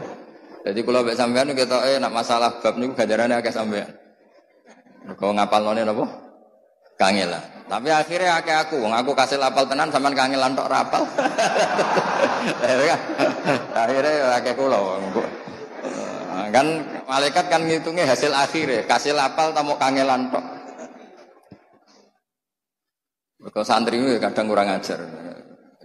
Jadi 0.66 0.80
kalau 0.82 1.06
mbek 1.06 1.16
sampean 1.16 1.54
kita 1.54 1.78
eh 1.88 2.02
nak 2.02 2.12
masalah 2.12 2.60
bab 2.60 2.76
niku 2.76 2.98
ganjarane 2.98 3.38
akeh 3.38 3.54
sampean. 3.54 3.88
Mergo 5.06 5.30
ngapalone 5.32 5.86
napa? 5.86 6.06
Kangelan. 6.98 7.44
Tapi 7.70 7.90
akhirnya 7.94 8.42
akeh 8.42 8.56
aku, 8.56 8.78
aku 8.82 9.12
kasih 9.14 9.38
lapal 9.38 9.70
tenan 9.70 9.94
sampean 9.94 10.18
kangelan 10.18 10.58
tok 10.58 10.68
rapal. 10.68 11.06
akhirnya 13.86 14.42
akeh 14.42 14.54
kula 14.58 14.80
nah, 14.82 16.50
kan 16.50 16.66
malaikat 17.06 17.46
kan 17.48 17.62
ngitungnya 17.64 18.10
hasil 18.10 18.34
akhir 18.34 18.68
ya, 18.68 18.82
kasih 18.90 19.14
lapal 19.14 19.54
tamu 19.54 19.78
kangelan 19.78 20.34
tok. 20.34 20.55
Kau 23.56 23.64
santri 23.64 24.04
kadang 24.20 24.52
kurang 24.52 24.68
ajar, 24.68 25.00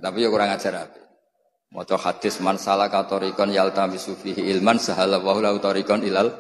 tapi 0.03 0.27
ya 0.27 0.29
kurang 0.29 0.51
ajar 0.51 0.91
apa. 0.91 1.01
Mau 1.71 1.87
hadis 1.87 2.43
man 2.43 2.59
salah 2.59 2.91
katorikon 2.91 3.55
yalta 3.55 3.87
ilman 4.27 4.83
sahala 4.83 5.23
wahula 5.23 5.55
utorikon 5.55 6.03
ilal 6.03 6.35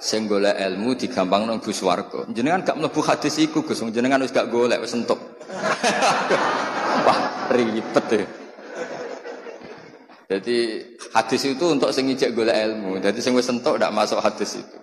sing 0.00 0.24
golek 0.24 0.56
ilmu 0.56 0.96
digampang 0.96 1.44
nang 1.44 1.60
Gus. 1.60 1.84
Jenengan 2.32 2.64
gak 2.64 2.80
mlebu 2.80 3.04
hadis 3.04 3.36
iku 3.36 3.68
Gus, 3.68 3.84
jenengan 3.92 4.24
wis 4.24 4.32
gak 4.32 4.48
golek 4.48 4.80
wis. 4.80 4.96
Wah, 7.04 7.20
ribet 7.52 8.06
ya. 8.08 8.24
Jadi 10.32 10.56
hadis 11.12 11.42
itu 11.44 11.64
untuk 11.68 11.92
sing 11.92 12.08
ijek 12.08 12.32
golek 12.32 12.56
ilmu. 12.56 12.96
Jadi 12.96 13.20
sing 13.20 13.36
wis 13.36 13.52
entuk 13.52 13.76
ndak 13.76 13.92
masuk 13.92 14.24
hadis 14.24 14.56
itu. 14.56 14.78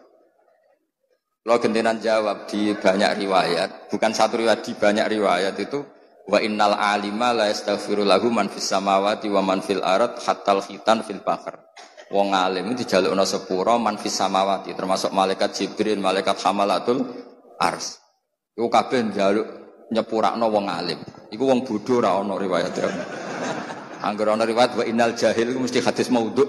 Lo 1.47 1.55
gentenan 1.55 2.03
jawab 2.03 2.51
di 2.51 2.75
banyak 2.75 3.15
riwayat, 3.15 3.87
bukan 3.87 4.11
satu 4.11 4.43
riwayat 4.43 4.59
di 4.59 4.75
banyak 4.75 5.07
riwayat 5.07 5.55
itu 5.55 5.79
wa 6.27 6.37
innal 6.43 6.75
alima 6.75 7.31
la 7.31 7.47
yastaghfiru 7.47 8.03
lahu 8.03 8.27
man 8.27 8.51
fis 8.51 8.67
samawati 8.67 9.31
wa 9.31 9.39
man 9.39 9.63
fil 9.63 9.79
ard 9.79 10.19
hatta 10.19 10.59
khitan 10.59 10.99
fil 11.01 11.23
bahr. 11.23 11.63
Wong 12.09 12.33
alim 12.33 12.73
itu 12.73 12.83
dijalukno 12.83 13.21
sepuro 13.23 13.77
man 13.79 14.01
fis 14.01 14.17
samawati 14.19 14.73
termasuk 14.73 15.13
malaikat 15.15 15.53
Jibril, 15.53 16.01
malaikat 16.01 16.41
Hamalatul 16.41 17.05
Ars. 17.61 18.01
Iku 18.57 18.67
kabeh 18.67 19.13
njaluk 19.13 19.47
nyepurakno 19.95 20.49
wong 20.49 20.65
alim. 20.67 20.99
Iku 21.29 21.43
wong 21.45 21.63
bodho 21.63 22.01
ora 22.01 22.17
ana 22.17 22.35
riwayat. 22.35 22.75
Angger 24.03 24.27
ana 24.27 24.43
riwayat 24.43 24.75
wa 24.75 24.83
innal 24.83 25.15
jahil 25.15 25.53
iku 25.53 25.59
mesti 25.61 25.79
hadis 25.85 26.09
maudhu. 26.11 26.43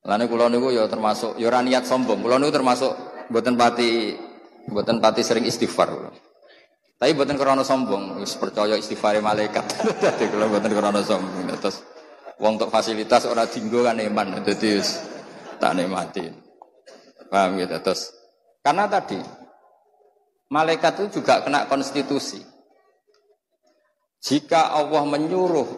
Lane 0.00 0.24
kula 0.28 0.48
niku 0.48 0.72
ya 0.72 0.88
termasuk 0.88 1.36
ya 1.36 1.52
ora 1.52 1.60
niat 1.60 1.84
sombong. 1.84 2.24
Kula 2.24 2.40
niku 2.40 2.52
termasuk 2.54 2.92
mboten 3.28 3.54
pati 3.56 4.16
mboten 4.70 4.98
pati 5.00 5.20
sering 5.20 5.44
istighfar. 5.44 5.92
Tapi 7.00 7.16
mboten 7.16 7.40
krana 7.40 7.64
sombong, 7.64 8.20
wis 8.20 8.36
percaya 8.36 8.76
istighfar 8.76 9.16
malaikat. 9.24 9.64
Dadi 10.04 10.28
kula 10.28 10.48
mboten 10.48 10.72
krana 10.72 11.00
sombong. 11.00 11.48
Terus 11.60 11.80
Wong 12.40 12.56
untuk 12.56 12.72
fasilitas 12.72 13.28
orang 13.28 13.52
dinggo 13.52 13.84
kan 13.84 14.00
iman, 14.00 14.40
jadi 14.40 14.80
tak 15.60 15.76
nikmati. 15.76 16.24
Paham 17.28 17.60
gitu 17.60 17.76
terus. 17.84 18.16
Karena 18.64 18.88
tadi 18.88 19.20
malaikat 20.48 21.04
itu 21.04 21.20
juga 21.20 21.44
kena 21.44 21.68
konstitusi. 21.68 22.40
Jika 24.24 24.72
Allah 24.72 25.04
menyuruh 25.04 25.68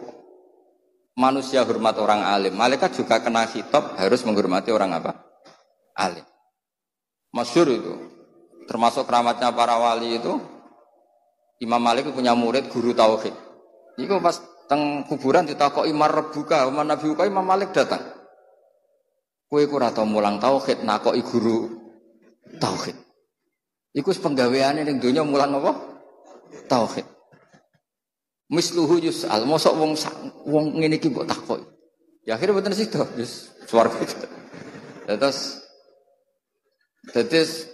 manusia 1.17 1.65
hormat 1.65 1.97
orang 2.01 2.25
alim, 2.25 2.53
malaikat 2.57 2.93
juga 2.97 3.21
kena 3.21 3.45
hitop 3.49 3.97
harus 3.97 4.21
menghormati 4.25 4.73
orang 4.73 4.97
apa? 4.97 5.11
Alim. 5.97 6.25
Masyur 7.33 7.67
itu. 7.69 7.93
Termasuk 8.69 9.03
keramatnya 9.09 9.51
para 9.51 9.75
wali 9.75 10.17
itu 10.17 10.39
Imam 11.59 11.83
Malik 11.83 12.09
punya 12.15 12.31
murid 12.31 12.71
guru 12.71 12.95
tauhid. 12.95 13.35
Itu 13.99 14.17
pas 14.23 14.39
Teng 14.63 15.03
kuburan 15.05 15.43
ditakoki 15.43 15.91
marbuka, 15.91 16.63
mana 16.71 16.95
nabiuka 16.95 17.27
Imam 17.27 17.43
Malik 17.43 17.75
datang. 17.75 17.99
Kue 19.51 19.67
ku 19.67 19.77
tau 19.77 20.07
mulang 20.07 20.39
tauhid 20.39 20.81
nakoki 20.87 21.21
guru 21.21 21.69
tauhid. 22.57 22.95
Iku 23.93 24.09
penggaweane 24.17 24.81
ning 24.87 24.97
donya 24.97 25.21
mulang 25.21 25.53
apa? 25.59 25.77
Tauhid. 26.65 27.05
Misluhu 28.51 28.99
yus'al, 28.99 29.47
mosok 29.47 29.73
wong 29.79 29.91
wong 30.47 30.65
ngene 30.81 30.99
iki 30.99 31.07
mbok 31.07 31.29
takoki. 31.29 31.65
Ya 32.27 32.35
akhirnya 32.35 32.59
mboten 32.59 32.75
sida, 32.75 33.03
wis 33.15 33.51
swarga. 33.67 34.03
Terus 35.07 35.63
Terus 37.11 37.67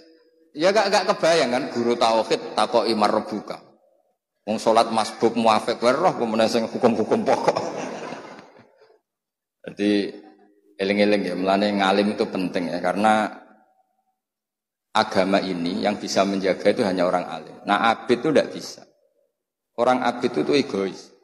ya 0.58 0.74
gak 0.74 0.90
gak 0.90 1.06
kebayang 1.14 1.54
kan 1.54 1.64
guru 1.70 1.94
tauhid 1.94 2.58
takoki 2.58 2.98
marbuka. 2.98 3.62
Wong 4.50 4.58
salat 4.58 4.90
masbuk 4.90 5.38
muafik 5.38 5.78
wae 5.78 5.94
roh 5.94 6.18
sing 6.50 6.66
hukum-hukum 6.66 7.22
pokok. 7.22 7.58
Jadi 9.70 10.10
eling-eling 10.82 11.22
ya, 11.30 11.36
melane 11.38 11.78
ngalim 11.78 12.18
itu 12.18 12.26
penting 12.26 12.74
ya 12.74 12.82
karena 12.82 13.30
agama 14.90 15.38
ini 15.38 15.86
yang 15.86 16.02
bisa 16.02 16.26
menjaga 16.26 16.74
itu 16.74 16.82
hanya 16.82 17.06
orang 17.06 17.30
alim. 17.30 17.54
Nah 17.70 17.94
abid 17.94 18.26
itu 18.26 18.34
tidak 18.34 18.50
bisa. 18.50 18.89
Orang 19.80 20.04
abid 20.04 20.44
itu, 20.44 20.52
egois. 20.52 21.16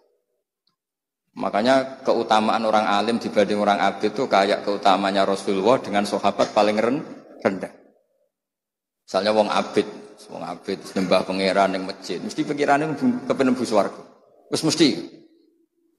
Makanya 1.36 2.00
keutamaan 2.08 2.64
orang 2.64 2.88
alim 2.88 3.20
dibanding 3.20 3.60
orang 3.60 3.84
abid 3.84 4.16
itu 4.16 4.24
kayak 4.32 4.64
keutamanya 4.64 5.28
Rasulullah 5.28 5.76
dengan 5.84 6.08
sahabat 6.08 6.56
paling 6.56 6.80
rendah. 7.44 7.74
Misalnya 9.04 9.36
wong 9.36 9.52
abid, 9.52 9.84
wong 10.32 10.48
abid 10.48 10.80
sembah 10.88 11.28
pangeran 11.28 11.76
yang 11.76 11.84
masjid, 11.84 12.24
mesti 12.24 12.48
pikirannya 12.48 12.96
kepen 13.28 13.52
bu 13.52 13.68
swarga. 13.68 14.00
Wis 14.48 14.64
mesti. 14.64 14.90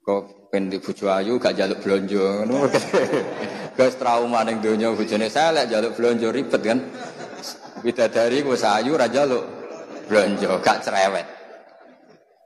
Kok 0.00 0.48
pen 0.48 0.72
di 0.72 0.80
bojo 0.80 1.12
gak 1.36 1.52
jaluk 1.52 1.84
blonjo 1.84 2.48
ngono. 2.48 2.72
Gas 3.76 4.00
trauma 4.00 4.40
ning 4.40 4.64
donya 4.64 4.88
bojone 4.88 5.28
lek 5.28 5.68
jaluk 5.68 5.92
blonjo 5.92 6.32
ribet 6.32 6.62
kan. 6.64 6.80
Bidadari 7.84 8.40
wis 8.40 8.64
ayu 8.64 8.96
ra 8.96 9.04
jaluk 9.12 9.44
blonjo 10.08 10.56
gak 10.64 10.80
cerewet. 10.80 11.35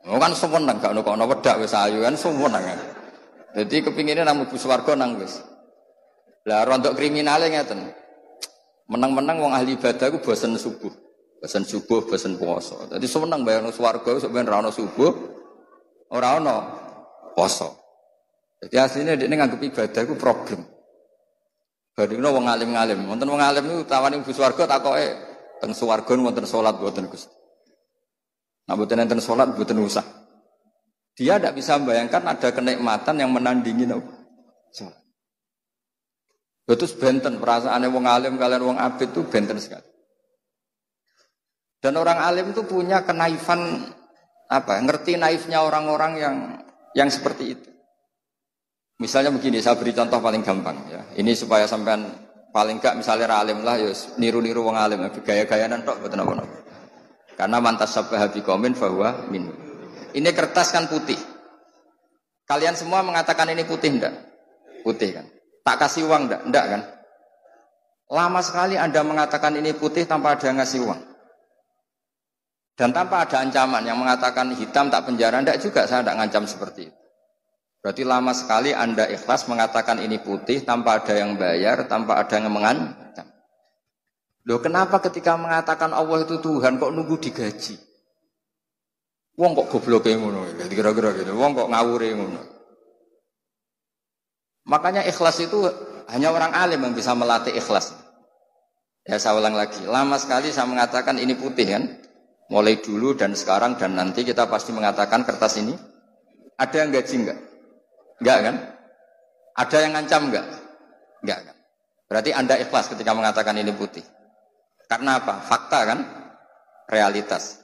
Oh 0.09 0.17
kan 0.17 0.33
seneng 0.33 0.81
gak 0.81 0.97
ono 0.97 1.05
kono 1.05 1.29
wedak 1.29 1.61
wis 1.61 1.77
ayu 1.77 2.01
kan 2.01 2.17
seneng. 2.17 2.65
Jadi 3.51 3.77
kepinginnya 3.85 4.25
nang 4.25 4.41
mlebu 4.41 4.57
swarga 4.57 4.97
nang 4.97 5.21
wis. 5.21 5.43
Lah 6.49 6.65
rontok 6.65 6.97
kriminale 6.97 7.53
ngeten. 7.53 7.93
Menang-menang 8.89 9.39
wong 9.39 9.53
ahli 9.53 9.77
ibadah 9.77 10.09
ku 10.09 10.19
bosen 10.25 10.57
subuh. 10.57 10.91
Bosen 11.41 11.63
subuh, 11.69 12.09
bosen 12.09 12.41
puasa. 12.41 12.77
Jadi 12.89 13.07
seneng 13.07 13.45
bayang 13.45 13.69
swarga 13.75 14.17
sampeyan 14.17 14.49
ra 14.49 14.65
ono 14.65 14.73
subuh, 14.73 15.13
ora 16.15 16.41
ono 16.41 16.57
poso. 17.37 17.77
Jadi 18.61 18.77
aslinya 18.77 19.17
dia 19.17 19.29
nganggep 19.29 19.61
ibadah 19.61 20.03
itu 20.05 20.15
problem. 20.17 20.61
Bandingno 21.97 22.29
wong 22.33 22.47
alim-alim, 22.49 23.09
wonten 23.09 23.29
wong 23.29 23.41
alim 23.41 23.65
niku 23.67 23.83
tawani 23.85 24.21
mlebu 24.21 24.33
swarga 24.33 24.65
takoke 24.65 25.07
teng 25.61 25.73
swarga 25.77 26.13
wonten 26.17 26.45
salat 26.49 26.77
mboten 26.81 27.09
Gus. 27.09 27.29
Nah, 28.71 28.79
mboten 28.79 29.03
enten 29.03 29.19
salat 29.19 29.51
mboten 29.51 29.83
usah. 29.83 30.07
Dia 31.19 31.43
tidak 31.43 31.59
bisa 31.59 31.75
membayangkan 31.75 32.23
ada 32.23 32.55
kenikmatan 32.55 33.19
yang 33.19 33.35
menandingi 33.35 33.83
nopo. 33.83 34.15
Salat. 34.71 34.95
Terus 36.71 36.95
benten 36.95 37.43
perasaannya 37.43 37.91
wong 37.91 38.07
alim 38.07 38.39
kalian 38.39 38.63
wong 38.63 38.79
abid 38.79 39.11
itu 39.11 39.27
benten 39.27 39.59
sekali. 39.59 39.83
Dan 41.83 41.99
orang 41.99 42.23
alim 42.23 42.55
itu 42.55 42.63
punya 42.63 43.03
kenaifan 43.03 43.91
apa? 44.47 44.79
Ngerti 44.79 45.19
naifnya 45.19 45.67
orang-orang 45.67 46.13
yang 46.15 46.37
yang 46.95 47.11
seperti 47.11 47.59
itu. 47.59 47.71
Misalnya 49.03 49.35
begini, 49.35 49.59
saya 49.59 49.75
beri 49.75 49.99
contoh 49.99 50.23
paling 50.23 50.47
gampang 50.47 50.79
ya. 50.87 51.03
Ini 51.19 51.35
supaya 51.35 51.67
sampean 51.67 52.07
paling 52.55 52.79
gak 52.79 53.03
misalnya 53.03 53.35
alim 53.35 53.67
lah, 53.67 53.83
ya 53.83 53.91
niru-niru 54.15 54.63
wong 54.63 54.79
alim, 54.79 55.03
gaya-gaya 55.27 55.67
nantok 55.67 55.99
betul 56.07 56.23
apa 56.23 56.70
Karena 57.41 57.57
mantas 57.57 57.97
sabah 57.97 58.29
komen 58.29 58.77
bahwa 58.77 59.25
min. 59.33 59.49
Ini 60.13 60.29
kertas 60.37 60.77
kan 60.77 60.93
putih. 60.93 61.17
Kalian 62.45 62.77
semua 62.77 63.01
mengatakan 63.01 63.49
ini 63.49 63.65
putih 63.65 63.97
enggak? 63.97 64.13
Putih 64.85 65.17
kan. 65.17 65.25
Tak 65.65 65.77
kasih 65.81 66.05
uang 66.05 66.29
enggak? 66.29 66.43
Enggak 66.45 66.65
kan? 66.69 66.83
Lama 68.13 68.45
sekali 68.45 68.77
Anda 68.77 69.01
mengatakan 69.01 69.57
ini 69.57 69.73
putih 69.73 70.05
tanpa 70.05 70.37
ada 70.37 70.53
yang 70.53 70.61
ngasih 70.61 70.85
uang. 70.85 71.01
Dan 72.77 72.93
tanpa 72.93 73.25
ada 73.25 73.41
ancaman 73.41 73.89
yang 73.89 73.97
mengatakan 73.97 74.53
hitam 74.53 74.93
tak 74.93 75.09
penjara, 75.09 75.41
tidak 75.41 75.65
juga 75.65 75.89
saya 75.89 76.05
tidak 76.05 76.21
ngancam 76.21 76.45
seperti 76.45 76.93
itu. 76.93 76.99
Berarti 77.81 78.03
lama 78.05 78.37
sekali 78.37 78.77
Anda 78.77 79.09
ikhlas 79.09 79.49
mengatakan 79.49 79.97
ini 80.05 80.21
putih 80.21 80.61
tanpa 80.61 81.01
ada 81.01 81.17
yang 81.17 81.41
bayar, 81.41 81.89
tanpa 81.89 82.21
ada 82.21 82.37
yang 82.37 82.53
mengancam. 82.53 83.10
Loh 84.49 84.59
kenapa 84.65 85.03
ketika 85.05 85.37
mengatakan 85.37 85.93
Allah 85.93 86.25
itu 86.25 86.41
Tuhan 86.41 86.81
kok 86.81 86.93
nunggu 86.93 87.21
digaji? 87.21 87.77
Wong 89.37 89.57
kok 89.57 89.69
goblok 89.73 90.09
ngono 90.09 90.49
kira-kira 90.69 91.17
gitu. 91.17 91.33
Wong 91.37 91.57
kok 91.57 91.69
ngawur 91.73 92.01
ngono. 92.05 92.43
Makanya 94.69 95.03
ikhlas 95.09 95.41
itu 95.41 95.65
hanya 96.13 96.33
orang 96.33 96.53
alim 96.53 96.81
yang 96.85 96.95
bisa 96.97 97.17
melatih 97.17 97.57
ikhlas. 97.57 97.97
Ya 99.09 99.17
saya 99.17 99.41
ulang 99.41 99.57
lagi, 99.57 99.81
lama 99.89 100.21
sekali 100.21 100.53
saya 100.53 100.69
mengatakan 100.69 101.17
ini 101.17 101.33
putih 101.35 101.67
kan. 101.67 101.85
Mulai 102.51 102.83
dulu 102.83 103.15
dan 103.15 103.39
sekarang 103.39 103.79
dan 103.79 103.95
nanti 103.95 104.27
kita 104.27 104.51
pasti 104.51 104.75
mengatakan 104.75 105.23
kertas 105.23 105.63
ini 105.63 105.71
ada 106.59 106.77
yang 106.83 106.91
gaji 106.91 107.15
enggak? 107.23 107.39
Enggak 108.19 108.39
kan? 108.43 108.55
Ada 109.55 109.77
yang 109.87 109.93
ngancam 109.95 110.23
enggak? 110.29 110.47
Enggak 111.23 111.39
kan? 111.47 111.57
Berarti 112.11 112.31
Anda 112.35 112.55
ikhlas 112.59 112.91
ketika 112.91 113.15
mengatakan 113.15 113.55
ini 113.55 113.71
putih. 113.71 114.03
Karena 114.91 115.23
apa? 115.23 115.39
Fakta 115.39 115.79
kan? 115.87 115.99
Realitas. 116.91 117.63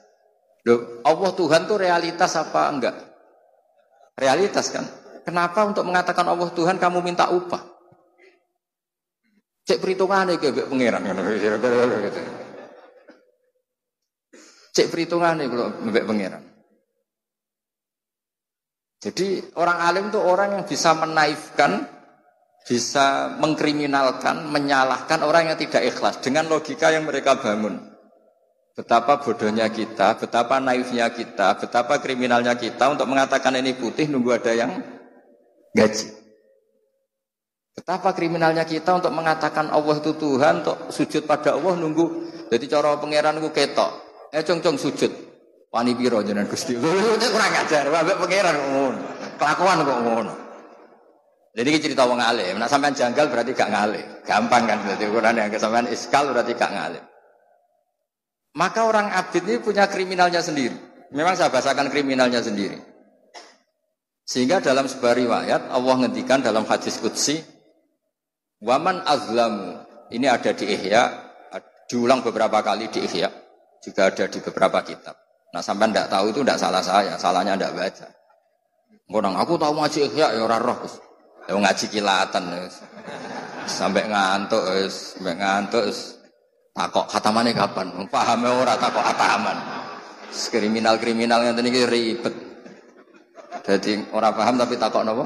Loh, 0.62 1.02
Allah 1.02 1.34
Tuhan 1.34 1.66
tuh 1.66 1.82
realitas 1.82 2.38
apa 2.38 2.70
enggak? 2.70 2.94
Realitas 4.14 4.70
kan? 4.70 4.86
Kenapa 5.26 5.66
untuk 5.66 5.82
mengatakan 5.82 6.22
Allah 6.30 6.46
Tuhan 6.54 6.78
kamu 6.78 7.02
minta 7.02 7.26
upah? 7.34 7.66
Cek 9.66 9.82
perhitungannya 9.82 10.38
ke 10.38 10.70
pangeran. 10.70 11.02
Cek 14.70 14.86
perhitungan 14.86 15.34
nih 15.42 15.50
kalau 15.50 15.68
mbak 15.90 16.06
pangeran. 16.06 16.42
Jadi 19.02 19.54
orang 19.58 19.78
alim 19.82 20.04
itu 20.14 20.18
orang 20.22 20.48
yang 20.58 20.64
bisa 20.66 20.94
menaifkan, 20.94 21.82
bisa 22.66 23.38
mengkriminalkan, 23.38 24.50
menyalahkan 24.50 25.22
orang 25.22 25.54
yang 25.54 25.58
tidak 25.58 25.86
ikhlas 25.86 26.18
dengan 26.18 26.50
logika 26.50 26.90
yang 26.90 27.06
mereka 27.06 27.38
bangun. 27.38 27.78
Betapa 28.76 29.22
bodohnya 29.22 29.70
kita, 29.72 30.18
betapa 30.20 30.60
naifnya 30.60 31.08
kita, 31.08 31.56
betapa 31.56 32.02
kriminalnya 32.02 32.58
kita 32.58 32.92
untuk 32.92 33.08
mengatakan 33.08 33.56
ini 33.56 33.72
putih 33.72 34.10
nunggu 34.10 34.36
ada 34.36 34.52
yang 34.52 34.82
gaji. 35.72 36.12
Betapa 37.72 38.12
kriminalnya 38.12 38.66
kita 38.66 38.98
untuk 38.98 39.14
mengatakan 39.14 39.70
Allah 39.72 39.96
itu 39.96 40.12
Tuhan, 40.18 40.60
untuk 40.60 40.90
sujud 40.92 41.22
pada 41.24 41.56
Allah 41.56 41.72
nunggu. 41.78 42.28
Jadi 42.52 42.64
cara 42.68 42.98
pangeran 42.98 43.40
itu 43.40 43.48
ketok. 43.48 43.90
Eh 44.34 44.42
cong 44.42 44.60
cong 44.60 44.76
sujud. 44.76 45.12
Wani 45.70 45.92
piro 45.96 46.20
jenengan 46.20 46.50
Gusti. 46.50 46.76
Kurang 47.32 47.52
ajar, 47.52 47.84
wae 47.88 48.14
pangeran 48.16 48.54
ngono. 48.58 49.00
Kelakuan 49.38 49.84
kok 49.86 50.00
ngono. 50.02 50.45
Jadi 51.56 51.68
ini 51.72 51.80
cerita 51.80 52.04
wong 52.04 52.20
alim. 52.20 52.60
Nak 52.60 52.68
sampean 52.68 52.92
janggal 52.92 53.32
berarti 53.32 53.56
gak 53.56 53.72
ngalih. 53.72 54.04
Gampang 54.28 54.68
kan 54.68 54.78
berarti 54.84 55.08
ukuran 55.08 55.40
yang 55.40 55.48
sampean 55.56 55.88
iskal 55.88 56.28
berarti 56.28 56.52
gak 56.52 56.68
ngalih. 56.68 57.02
Maka 58.60 58.84
orang 58.84 59.08
abid 59.08 59.48
ini 59.48 59.56
punya 59.64 59.88
kriminalnya 59.88 60.44
sendiri. 60.44 60.76
Memang 61.16 61.32
saya 61.32 61.48
bahasakan 61.48 61.88
kriminalnya 61.88 62.44
sendiri. 62.44 62.76
Sehingga 64.28 64.60
dalam 64.60 64.84
sebuah 64.84 65.16
riwayat 65.16 65.62
Allah 65.72 65.94
ngendikan 66.04 66.44
dalam 66.44 66.68
hadis 66.68 67.00
qudsi 67.00 67.40
Waman 68.60 69.04
azlamu. 69.04 69.84
Ini 70.08 70.26
ada 70.32 70.52
di 70.56 70.64
Ihya, 70.64 71.02
diulang 71.88 72.24
beberapa 72.24 72.64
kali 72.64 72.88
di 72.88 73.04
Ihya. 73.04 73.28
Juga 73.84 74.08
ada 74.08 74.24
di 74.28 74.38
beberapa 74.40 74.80
kitab. 74.80 75.14
Nah 75.52 75.62
sampai 75.64 75.92
tidak 75.92 76.08
tahu 76.08 76.24
itu 76.32 76.40
tidak 76.44 76.58
salah 76.60 76.82
saya, 76.82 77.14
salahnya 77.20 77.54
tidak 77.56 77.72
baca. 77.76 78.08
Orang 79.06 79.38
aku 79.38 79.54
tahu 79.54 79.72
ngaji 79.78 80.10
ikhya 80.10 80.34
ya 80.34 80.42
orang 80.42 80.62
roh. 80.66 80.82
Ya 81.46 81.54
ngaji 81.54 81.86
kilatan. 81.90 82.44
Sampai 83.66 84.06
ngantuk, 84.06 84.62
sampai 84.90 85.34
ngantuk. 85.38 85.86
Takok 86.76 87.06
khatamane 87.08 87.56
kapan? 87.56 87.88
Paham 88.12 88.44
ora 88.50 88.76
takok 88.76 89.00
khataman. 89.00 89.56
Kriminal-kriminal 90.28 91.40
yang 91.40 91.54
tadi 91.56 91.70
ribet. 91.72 92.34
Jadi 93.64 94.12
orang 94.12 94.36
paham 94.36 94.54
tapi 94.60 94.74
takok 94.76 95.02
nopo? 95.06 95.24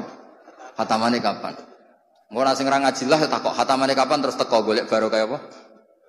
Khatamane 0.79 1.19
kapan? 1.19 1.53
Ora 2.31 2.55
sing 2.55 2.63
ora 2.71 2.79
ngaji 2.79 3.03
lah 3.11 3.19
takok 3.27 3.51
khatamane 3.51 3.91
kapan 3.91 4.23
terus 4.23 4.39
teko 4.39 4.63
golek 4.63 4.87
baru 4.87 5.11
kayak 5.11 5.27
apa? 5.27 5.37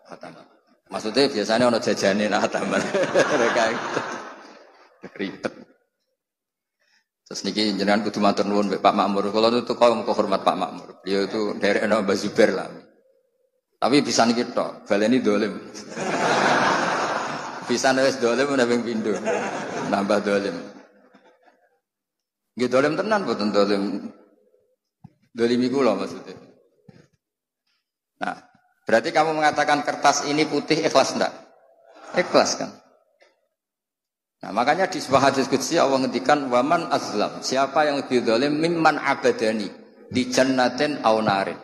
Khataman. 0.07 0.44
Maksudnya 0.92 1.25
biasanya 1.27 1.64
ono 1.72 1.79
jajane 1.81 2.25
nah 2.29 2.44
taman. 2.46 2.79
Mereka 2.79 3.62
itu 3.75 4.01
ribet. 5.18 5.71
Terus 7.33 7.49
niki 7.49 7.73
jenengan 7.81 8.05
kudu 8.05 8.21
matur 8.21 8.45
nuwun 8.45 8.68
Pak 8.77 8.92
Makmur. 8.92 9.33
Kalau 9.33 9.49
itu 9.57 9.73
kau 9.73 9.97
mau 9.97 10.05
hormat 10.05 10.45
Pak 10.45 10.53
Makmur. 10.53 11.01
Beliau 11.01 11.25
itu 11.25 11.57
dari 11.57 11.81
Eno 11.81 12.05
Bazuber 12.05 12.53
lah. 12.53 12.68
Tapi 13.81 14.05
bisa 14.05 14.29
niki 14.29 14.53
tok, 14.53 14.85
baleni 14.85 15.25
dolim. 15.25 15.57
bisa 17.73 17.97
nulis 17.97 18.21
dolim 18.21 18.53
udah 18.53 18.68
bing 18.68 18.85
pindu. 18.85 19.16
Nambah 19.88 20.21
dolim. 20.21 20.61
Gitu 22.53 22.68
dolim 22.68 23.01
tenan 23.01 23.25
boten 23.25 23.49
dolim. 23.49 24.12
Dolim 25.33 25.61
iku 25.64 25.81
loh 25.81 25.97
maksudnya. 25.97 26.37
Nah, 28.21 28.37
Berarti 28.85 29.09
kamu 29.09 29.40
mengatakan 29.40 29.81
kertas 29.88 30.29
ini 30.29 30.45
putih 30.45 30.85
ikhlas 30.85 31.16
enggak? 31.16 31.33
Ikhlas 32.12 32.61
kan? 32.61 32.82
Nah 34.42 34.50
makanya 34.50 34.90
di 34.90 34.98
sebuah 34.98 35.31
hadis 35.31 35.46
kudsi 35.46 35.78
Allah 35.78 36.02
ngendikan 36.02 36.50
waman 36.50 36.90
azlam. 36.90 37.38
Siapa 37.38 37.87
yang 37.87 38.02
lebih 38.02 38.26
zalim 38.26 38.59
mimman 38.59 38.98
abadani 38.98 39.70
di 40.11 40.22
jannatin 40.26 40.98
aunarin. 41.07 41.57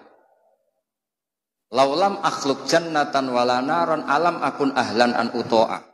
Laulam 1.74 2.22
akhluk 2.22 2.64
jannatan 2.70 3.34
walanaron 3.34 4.06
alam 4.06 4.40
akun 4.40 4.72
ahlan 4.78 5.10
an 5.12 5.34
utoa. 5.34 5.84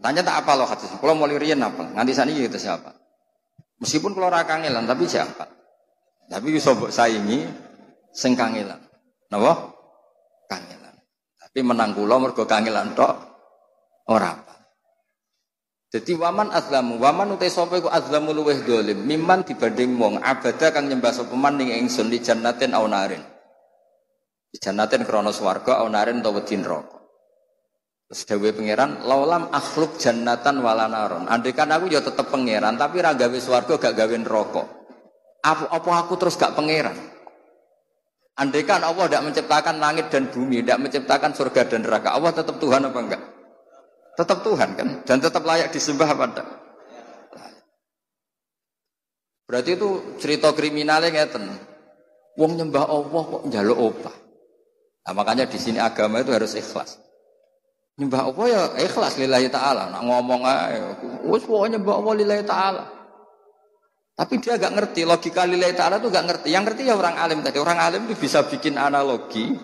Tanya 0.00 0.24
tak 0.24 0.46
apa 0.46 0.52
loh 0.56 0.64
hadis. 0.70 0.88
Kalau 0.96 1.12
mau 1.12 1.28
lirian 1.28 1.60
apa? 1.60 1.92
Nganti 1.98 2.12
sana 2.16 2.32
gitu 2.32 2.56
siapa? 2.56 2.94
Meskipun 3.82 4.16
kalau 4.16 4.32
rakangelan 4.32 4.88
tapi 4.88 5.04
siapa? 5.04 5.44
Tapi 6.30 6.46
bisa 6.48 6.72
saingi 6.88 7.44
sing 8.14 8.32
kangelan. 8.38 8.80
Napa? 9.28 9.76
Kangelan. 10.48 10.94
Tapi 11.36 11.58
menang 11.66 11.92
kula 11.92 12.16
mergo 12.16 12.46
kangelan 12.46 12.94
tok 12.96 13.12
ora 14.08 14.30
apa. 14.30 14.49
Jadi 15.90 16.14
waman 16.14 16.54
azlamu, 16.54 17.02
waman 17.02 17.34
utai 17.34 17.50
sapa 17.50 17.82
iku 17.82 17.90
azlamu 17.90 18.30
luweh 18.30 18.62
dolim, 18.62 19.02
miman 19.02 19.42
dibanding 19.42 19.98
wong 19.98 20.22
abada 20.22 20.70
kang 20.70 20.86
nyembah 20.86 21.10
sapa 21.10 21.34
man 21.34 21.58
ning 21.58 21.74
ingsun 21.74 22.06
di 22.06 22.22
jannatin 22.22 22.78
au 22.78 22.86
narin. 22.86 23.18
Di 24.54 24.62
jannatin 24.62 25.02
krana 25.02 25.34
swarga 25.34 25.82
au 25.82 25.90
narin 25.90 26.22
utawa 26.22 26.46
neraka. 26.46 26.98
Terus 28.10 28.22
dawe 28.26 28.50
pangeran, 28.54 28.90
laulam 29.06 29.50
akhluk 29.50 29.98
jannatan 29.98 30.62
walanaron. 30.62 31.26
Andai 31.26 31.54
kan 31.54 31.70
aku 31.74 31.90
ya 31.90 32.02
tetep 32.02 32.26
pangeran, 32.26 32.78
tapi 32.78 33.02
ra 33.02 33.14
gawe 33.14 33.38
swarga 33.42 33.74
gak 33.78 33.94
gawe 33.94 34.14
neraka. 34.18 34.62
Apa, 35.42 35.74
apa 35.74 35.90
aku 36.06 36.14
terus 36.18 36.38
gak 36.38 36.54
pangeran? 36.54 36.94
Andai 38.38 38.62
kan 38.62 38.82
Allah 38.82 39.10
tidak 39.10 39.30
menciptakan 39.30 39.82
langit 39.82 40.06
dan 40.10 40.30
bumi, 40.30 40.62
tidak 40.62 40.86
menciptakan 40.86 41.34
surga 41.34 41.66
dan 41.66 41.82
neraka, 41.82 42.14
Allah 42.14 42.30
tetap 42.30 42.58
Tuhan 42.62 42.82
apa 42.86 42.98
enggak? 42.98 43.22
Tetap 44.20 44.44
Tuhan 44.44 44.76
kan? 44.76 44.88
Dan 45.08 45.16
tetap 45.24 45.40
layak 45.48 45.72
disembah 45.72 46.04
apa 46.12 46.24
enggak? 46.28 46.48
Berarti 49.48 49.80
itu 49.80 49.88
cerita 50.20 50.52
kriminalnya 50.52 51.08
ngeten. 51.08 51.48
Wong 52.36 52.60
nyembah 52.60 52.84
Allah 52.84 53.22
kok 53.24 53.42
njaluk 53.48 53.78
opah. 53.80 54.14
Nah, 55.08 55.12
makanya 55.16 55.48
di 55.48 55.56
sini 55.56 55.80
agama 55.80 56.20
itu 56.20 56.36
harus 56.36 56.52
ikhlas. 56.52 57.00
Nyembah 57.96 58.20
Allah 58.28 58.44
ya 58.46 58.62
ikhlas 58.84 59.16
lillahi 59.16 59.48
taala. 59.48 59.88
Nak 59.88 60.02
ngomong 60.04 60.40
aja, 60.44 61.00
wis 61.24 61.48
nyembah 61.48 61.94
Allah 61.96 62.14
lillahi 62.20 62.44
taala. 62.44 62.84
Tapi 64.20 64.36
dia 64.36 64.60
gak 64.60 64.76
ngerti 64.76 65.08
logika 65.08 65.48
lillahi 65.48 65.72
taala 65.72 65.96
itu 65.96 66.12
gak 66.12 66.28
ngerti. 66.28 66.52
Yang 66.52 66.64
ngerti 66.68 66.82
ya 66.92 66.94
orang 67.00 67.16
alim 67.16 67.40
tadi. 67.40 67.56
Orang 67.56 67.80
alim 67.80 68.04
itu 68.04 68.20
bisa 68.20 68.44
bikin 68.44 68.76
analogi, 68.76 69.56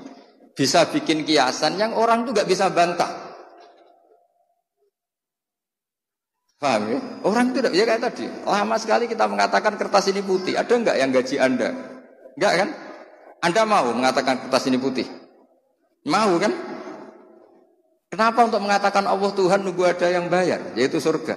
bisa 0.56 0.88
bikin 0.88 1.28
kiasan 1.28 1.76
yang 1.76 1.92
orang 1.92 2.24
tuh 2.24 2.32
gak 2.32 2.48
bisa 2.48 2.72
bantah. 2.72 3.25
Paham 6.56 6.82
ya? 6.88 6.98
Orang 7.20 7.52
itu 7.52 7.60
ya 7.68 7.84
kayak 7.84 8.00
tadi. 8.00 8.24
Lama 8.48 8.76
sekali 8.80 9.04
kita 9.04 9.28
mengatakan 9.28 9.76
kertas 9.76 10.08
ini 10.08 10.24
putih. 10.24 10.56
Ada 10.56 10.72
enggak 10.72 10.96
yang 10.96 11.10
gaji 11.12 11.36
Anda? 11.36 11.68
Enggak 12.36 12.52
kan? 12.64 12.68
Anda 13.44 13.62
mau 13.68 13.92
mengatakan 13.92 14.48
kertas 14.48 14.64
ini 14.72 14.80
putih? 14.80 15.04
Mau 16.08 16.40
kan? 16.40 16.52
Kenapa 18.08 18.48
untuk 18.48 18.64
mengatakan 18.64 19.04
Allah 19.04 19.30
Tuhan 19.36 19.60
nunggu 19.68 19.84
ada 19.84 20.08
yang 20.08 20.32
bayar? 20.32 20.72
Yaitu 20.72 20.96
surga. 20.96 21.36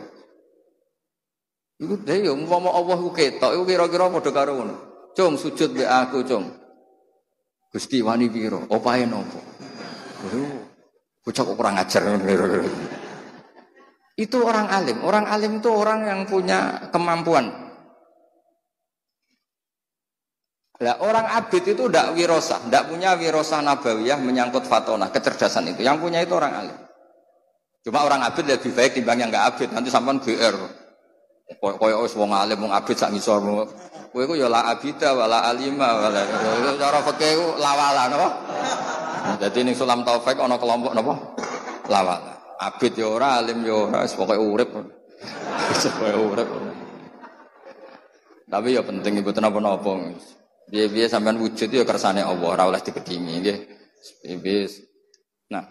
Iku 1.79 1.99
deh 1.99 2.27
yo 2.27 2.35
mau 2.39 2.71
Allah 2.71 2.95
ku 2.99 3.11
ketok 3.11 3.55
iku 3.55 3.63
kira-kira 3.67 4.07
karo 4.31 4.51
ngono. 4.55 4.75
Cung 5.15 5.35
sujud 5.35 5.75
be 5.75 5.83
aku, 5.83 6.23
cung. 6.23 6.47
Gusti 7.75 7.99
wani 7.99 8.31
piro? 8.31 8.63
Opahe 8.71 9.03
nopo? 9.03 9.39
Bocah 11.23 11.43
kok 11.43 11.55
kurang 11.59 11.75
ajar 11.75 12.07
ngono 12.07 12.98
itu 14.19 14.37
orang 14.43 14.67
alim. 14.67 14.99
Orang 14.99 15.25
alim 15.31 15.63
itu 15.63 15.71
orang 15.71 16.03
yang 16.03 16.21
punya 16.27 16.91
kemampuan. 16.91 17.71
Nah, 20.79 20.95
orang 21.03 21.27
abid 21.27 21.75
itu 21.75 21.91
tidak 21.91 22.15
wirosa, 22.15 22.55
tidak 22.63 22.87
punya 22.87 23.11
wirosa 23.19 23.59
nabawiyah 23.59 24.19
menyangkut 24.19 24.63
fatona, 24.63 25.11
kecerdasan 25.11 25.75
itu. 25.75 25.83
Yang 25.83 25.97
punya 26.07 26.19
itu 26.23 26.31
orang 26.35 26.53
alim. 26.55 26.77
Cuma 27.83 28.03
orang 28.03 28.23
abid 28.23 28.47
lebih 28.47 28.71
baik 28.75 28.95
dibanding 28.95 29.27
yang 29.27 29.29
nggak 29.31 29.45
abid. 29.55 29.69
Nanti 29.75 29.91
sampean 29.91 30.19
GR. 30.23 30.55
Koyo 31.59 32.05
wis 32.05 32.15
wong 32.15 32.31
alim 32.31 32.63
wong 32.63 32.71
abid 32.71 32.95
sak 32.95 33.11
ngisor. 33.11 33.43
Kowe 34.09 34.25
iku 34.25 34.33
ya 34.33 34.49
la 34.49 34.73
abida 34.73 35.13
wala 35.13 35.45
alima 35.45 36.01
wala 36.01 36.25
cara 36.81 36.99
fikih 37.05 37.31
ku 37.37 37.47
lawala 37.61 38.09
napa? 38.09 38.29
Jadi 39.37 39.69
ning 39.69 39.75
Sulam 39.77 40.01
Taufik 40.01 40.39
ana 40.39 40.57
kelompok 40.57 40.97
napa? 40.97 41.13
Lawala. 41.85 42.38
Abid 42.59 42.99
ya 42.99 43.07
ora, 43.07 43.39
alim 43.39 43.63
ya 43.63 43.87
ora, 43.87 44.03
pokoke 44.03 44.35
urip. 44.35 44.69
Pokoke 44.75 46.11
urip. 46.19 46.49
Tapi 48.49 48.75
ya 48.75 48.83
penting 48.83 49.23
ibu 49.23 49.31
tenapa 49.31 49.63
napa. 49.63 49.95
Biaya-biaya 50.67 51.07
sampean 51.07 51.39
wujud 51.39 51.71
ya 51.71 51.87
kersane 51.87 52.19
Allah, 52.19 52.49
ora 52.51 52.67
oleh 52.67 52.83
dikedimi 52.83 53.39
nggih. 53.39 53.57
Nah, 55.49 55.65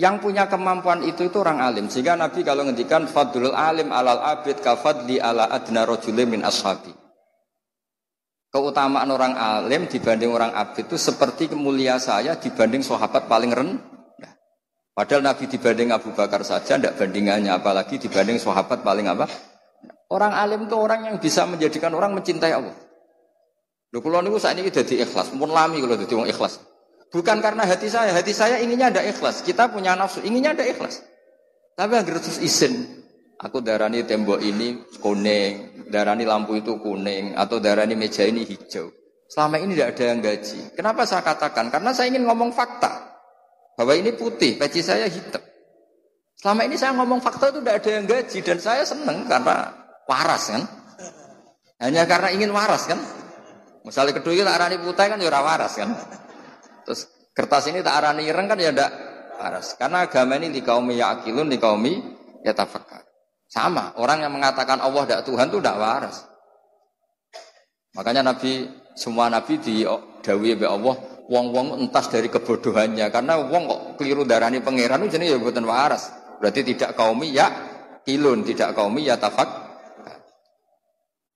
yang 0.00 0.16
punya 0.16 0.48
kemampuan 0.48 1.04
itu 1.04 1.28
itu 1.28 1.38
orang 1.38 1.60
alim. 1.60 1.86
Sehingga 1.92 2.16
Nabi 2.16 2.40
kalau 2.40 2.64
ngendikan 2.64 3.04
fadlul 3.06 3.52
alim 3.52 3.92
alal 3.92 4.24
abid 4.24 4.64
kafadli 4.64 5.20
ala 5.20 5.46
adna 5.52 5.84
rajulin 5.84 6.26
min 6.26 6.42
ashabi. 6.42 6.90
Keutamaan 8.50 9.12
orang 9.14 9.38
alim 9.38 9.86
dibanding 9.86 10.32
orang 10.34 10.56
abid 10.56 10.90
itu 10.90 10.98
seperti 10.98 11.52
kemulia 11.52 12.00
saya 12.02 12.34
dibanding 12.34 12.82
sahabat 12.82 13.28
paling 13.30 13.54
rendah. 13.54 13.99
Padahal 15.00 15.24
Nabi 15.24 15.48
dibanding 15.48 15.96
Abu 15.96 16.12
Bakar 16.12 16.44
saja 16.44 16.76
tidak 16.76 17.00
bandingannya, 17.00 17.48
apalagi 17.56 17.96
dibanding 17.96 18.36
sahabat 18.36 18.84
paling 18.84 19.08
apa? 19.08 19.32
Orang 20.12 20.36
alim 20.36 20.68
itu 20.68 20.76
orang 20.76 21.08
yang 21.08 21.16
bisa 21.16 21.48
menjadikan 21.48 21.88
orang 21.96 22.12
mencintai 22.12 22.52
Allah. 22.52 22.76
Lho 23.96 23.98
kula 24.04 24.20
niku 24.20 24.36
ini 24.36 24.68
jadi 24.68 25.08
ikhlas, 25.08 25.32
pun 25.32 25.48
lami 25.48 25.80
kalau 25.80 25.96
jadi 25.96 26.12
orang 26.20 26.28
ikhlas. 26.28 26.60
Bukan 27.16 27.40
karena 27.40 27.64
hati 27.64 27.88
saya, 27.88 28.12
hati 28.12 28.36
saya 28.36 28.60
inginnya 28.60 28.92
ada 28.92 29.00
ikhlas. 29.00 29.40
Kita 29.40 29.72
punya 29.72 29.96
nafsu, 29.96 30.20
inginnya 30.20 30.52
ada 30.52 30.68
ikhlas. 30.68 31.00
Tapi 31.80 31.96
agar 31.96 32.20
terus 32.20 32.36
izin. 32.36 33.00
Aku 33.40 33.64
darani 33.64 34.04
tembok 34.04 34.44
ini 34.44 34.84
kuning, 35.00 35.88
darani 35.88 36.28
lampu 36.28 36.60
itu 36.60 36.76
kuning, 36.76 37.40
atau 37.40 37.56
darani 37.56 37.96
meja 37.96 38.28
ini 38.28 38.44
hijau. 38.44 38.92
Selama 39.32 39.64
ini 39.64 39.80
tidak 39.80 39.96
ada 39.96 40.04
yang 40.12 40.20
gaji. 40.20 40.76
Kenapa 40.76 41.08
saya 41.08 41.24
katakan? 41.24 41.72
Karena 41.72 41.96
saya 41.96 42.12
ingin 42.12 42.28
ngomong 42.28 42.52
fakta. 42.52 43.09
Bahwa 43.80 43.96
ini 43.96 44.12
putih, 44.12 44.60
peci 44.60 44.84
saya 44.84 45.08
hitam. 45.08 45.40
Selama 46.36 46.68
ini 46.68 46.76
saya 46.76 46.92
ngomong 47.00 47.24
fakta 47.24 47.48
itu 47.48 47.64
tidak 47.64 47.80
ada 47.80 47.90
yang 47.96 48.04
gaji 48.04 48.38
dan 48.44 48.58
saya 48.60 48.84
senang 48.84 49.24
karena 49.24 49.72
waras 50.04 50.52
kan. 50.52 50.68
Hanya 51.80 52.04
karena 52.04 52.28
ingin 52.28 52.52
waras 52.52 52.84
kan. 52.84 53.00
Misalnya 53.80 54.20
kedua 54.20 54.36
tak 54.44 54.60
arani 54.60 54.76
putih 54.84 55.06
kan 55.08 55.16
ya 55.16 55.32
waras 55.32 55.72
kan. 55.80 55.96
Terus 56.84 57.08
kertas 57.32 57.72
ini 57.72 57.80
tak 57.80 58.04
arani 58.04 58.28
ireng 58.28 58.52
kan 58.52 58.60
ya 58.60 58.68
tidak 58.68 58.92
waras. 59.40 59.72
Karena 59.80 60.04
agama 60.04 60.36
ini 60.36 60.52
di 60.52 60.60
kaum 60.60 60.84
yakilun, 60.84 61.48
di 61.48 61.56
kaum 61.56 61.80
ya. 62.44 62.52
Sama, 63.48 63.96
orang 63.96 64.28
yang 64.28 64.36
mengatakan 64.36 64.76
Allah 64.76 65.08
tidak 65.08 65.24
Tuhan 65.24 65.48
itu 65.48 65.56
tidak 65.56 65.80
waras. 65.80 66.28
Makanya 67.96 68.28
Nabi, 68.28 68.68
semua 68.92 69.32
Nabi 69.32 69.56
di 69.56 69.88
dawi 70.20 70.52
Allah, 70.68 70.96
wong-wong 71.30 71.78
entas 71.86 72.10
dari 72.10 72.26
kebodohannya. 72.26 73.06
Karena 73.14 73.38
wong 73.38 73.62
kok 73.70 73.80
keliru 74.02 74.26
darani 74.26 74.58
pangeran 74.58 75.06
itu 75.06 75.16
ya 75.22 75.38
buatan 75.38 75.62
waras. 75.62 76.10
Berarti 76.42 76.66
tidak 76.74 76.98
kaumi 76.98 77.30
ya 77.30 77.46
kilun 78.02 78.42
tidak 78.42 78.74
kaumi 78.74 79.06
ya 79.06 79.14
tafak. 79.14 79.70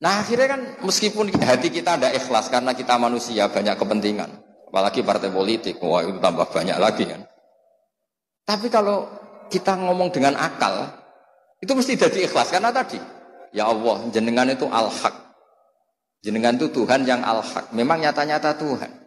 Nah 0.02 0.20
akhirnya 0.20 0.58
kan 0.58 0.60
meskipun 0.82 1.30
hati 1.38 1.70
kita 1.70 1.96
ada 1.96 2.10
ikhlas 2.10 2.50
karena 2.50 2.74
kita 2.74 2.98
manusia 2.98 3.46
banyak 3.46 3.78
kepentingan. 3.78 4.42
Apalagi 4.74 5.06
partai 5.06 5.30
politik 5.30 5.78
wah 5.78 6.02
itu 6.02 6.18
tambah 6.18 6.50
banyak 6.50 6.76
lagi 6.82 7.06
kan. 7.06 7.22
Tapi 8.44 8.66
kalau 8.68 9.06
kita 9.48 9.78
ngomong 9.78 10.10
dengan 10.10 10.34
akal 10.34 10.90
itu 11.62 11.70
mesti 11.70 11.94
jadi 11.94 12.26
ikhlas. 12.26 12.50
Karena 12.50 12.74
tadi 12.74 12.98
ya 13.54 13.70
Allah 13.70 14.10
jenengan 14.10 14.50
itu 14.50 14.66
al-haq. 14.66 15.14
Jenengan 16.24 16.56
itu 16.56 16.72
Tuhan 16.72 17.06
yang 17.06 17.22
al-haq. 17.22 17.70
Memang 17.76 18.02
nyata-nyata 18.02 18.56
Tuhan 18.56 19.03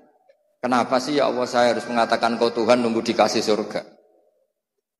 Kenapa 0.57 0.97
sih 0.97 1.21
ya 1.21 1.29
Allah 1.29 1.45
saya 1.45 1.77
harus 1.77 1.85
mengatakan 1.85 2.35
kau 2.41 2.49
Tuhan 2.49 2.81
nunggu 2.81 3.05
dikasih 3.05 3.45
surga? 3.45 3.85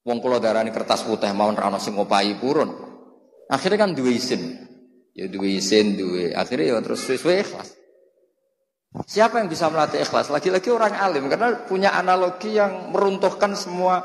Wong 0.08 0.24
kula 0.24 0.40
darani 0.40 0.72
kertas 0.72 1.04
putih 1.04 1.34
mau 1.36 1.52
rano 1.52 1.82
sing 1.82 1.98
ngopahi 1.98 2.38
purun. 2.40 2.72
Akhirnya 3.52 3.84
kan 3.84 3.92
duwe 3.92 4.16
isin. 4.16 4.56
Ya 5.18 5.26
duwe 5.28 5.58
isin, 5.58 5.98
duwe. 5.98 6.32
Akhirnya 6.32 6.78
ya 6.78 6.80
terus 6.80 7.04
suwe 7.04 7.42
ikhlas. 7.42 7.76
Siapa 9.04 9.44
yang 9.44 9.52
bisa 9.52 9.68
melatih 9.68 10.00
ikhlas? 10.00 10.32
Lagi-lagi 10.32 10.72
orang 10.72 10.96
alim 10.96 11.28
karena 11.28 11.68
punya 11.68 11.92
analogi 11.92 12.56
yang 12.56 12.94
meruntuhkan 12.96 13.52
semua 13.58 14.00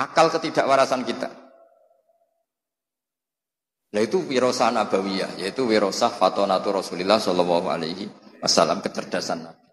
akal 0.00 0.32
ketidakwarasan 0.32 1.04
kita. 1.04 1.28
Nah 3.88 4.00
itu 4.04 4.20
wirosah 4.24 4.72
nabawiyah, 4.72 5.40
yaitu 5.40 5.64
wirosah 5.68 6.12
fatonatu 6.12 6.72
Rasulullah 6.72 7.20
Shallallahu 7.20 7.68
Alaihi 7.68 8.08
Wasallam 8.40 8.80
kecerdasan 8.84 9.48
Nabi. 9.48 9.67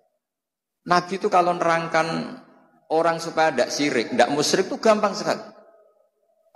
Nabi 0.86 1.18
itu 1.18 1.28
kalau 1.34 1.58
nerangkan 1.58 2.38
orang 2.94 3.18
supaya 3.18 3.50
tidak 3.50 3.74
sirik, 3.74 4.14
tidak 4.14 4.30
musyrik 4.30 4.70
itu 4.70 4.78
gampang 4.78 5.18
sekali. 5.18 5.42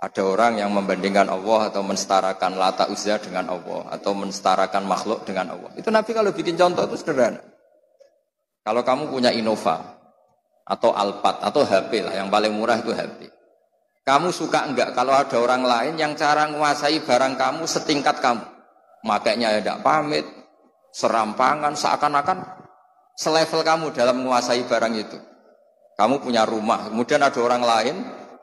Ada 0.00 0.22
orang 0.24 0.56
yang 0.56 0.72
membandingkan 0.72 1.28
Allah 1.28 1.68
atau 1.68 1.84
mensetarakan 1.84 2.56
lata 2.56 2.88
uzza 2.88 3.20
dengan 3.20 3.52
Allah 3.52 3.90
atau 3.92 4.16
mensetarakan 4.16 4.88
makhluk 4.88 5.28
dengan 5.28 5.52
Allah. 5.52 5.74
Itu 5.76 5.92
Nabi 5.92 6.16
kalau 6.16 6.32
bikin 6.32 6.56
contoh 6.56 6.88
itu 6.88 6.96
sederhana. 6.96 7.42
Kalau 8.64 8.80
kamu 8.80 9.12
punya 9.12 9.28
Innova 9.34 9.98
atau 10.64 10.94
Alphard 10.94 11.42
atau 11.44 11.66
HP 11.66 12.06
lah 12.06 12.14
yang 12.16 12.32
paling 12.32 12.54
murah 12.54 12.80
itu 12.80 12.94
HP. 12.94 13.28
Kamu 14.06 14.32
suka 14.32 14.64
enggak 14.64 14.96
kalau 14.96 15.12
ada 15.12 15.36
orang 15.36 15.66
lain 15.66 15.94
yang 16.00 16.16
cara 16.16 16.48
menguasai 16.48 17.04
barang 17.04 17.36
kamu 17.36 17.68
setingkat 17.68 18.24
kamu? 18.24 18.46
Makanya 19.04 19.52
ya 19.52 19.60
tidak 19.60 19.84
pamit, 19.84 20.24
serampangan, 20.96 21.76
seakan-akan 21.76 22.59
selevel 23.20 23.60
kamu 23.60 23.92
dalam 23.92 24.24
menguasai 24.24 24.64
barang 24.64 24.94
itu. 24.96 25.18
Kamu 26.00 26.24
punya 26.24 26.48
rumah, 26.48 26.88
kemudian 26.88 27.20
ada 27.20 27.36
orang 27.44 27.60
lain 27.60 27.96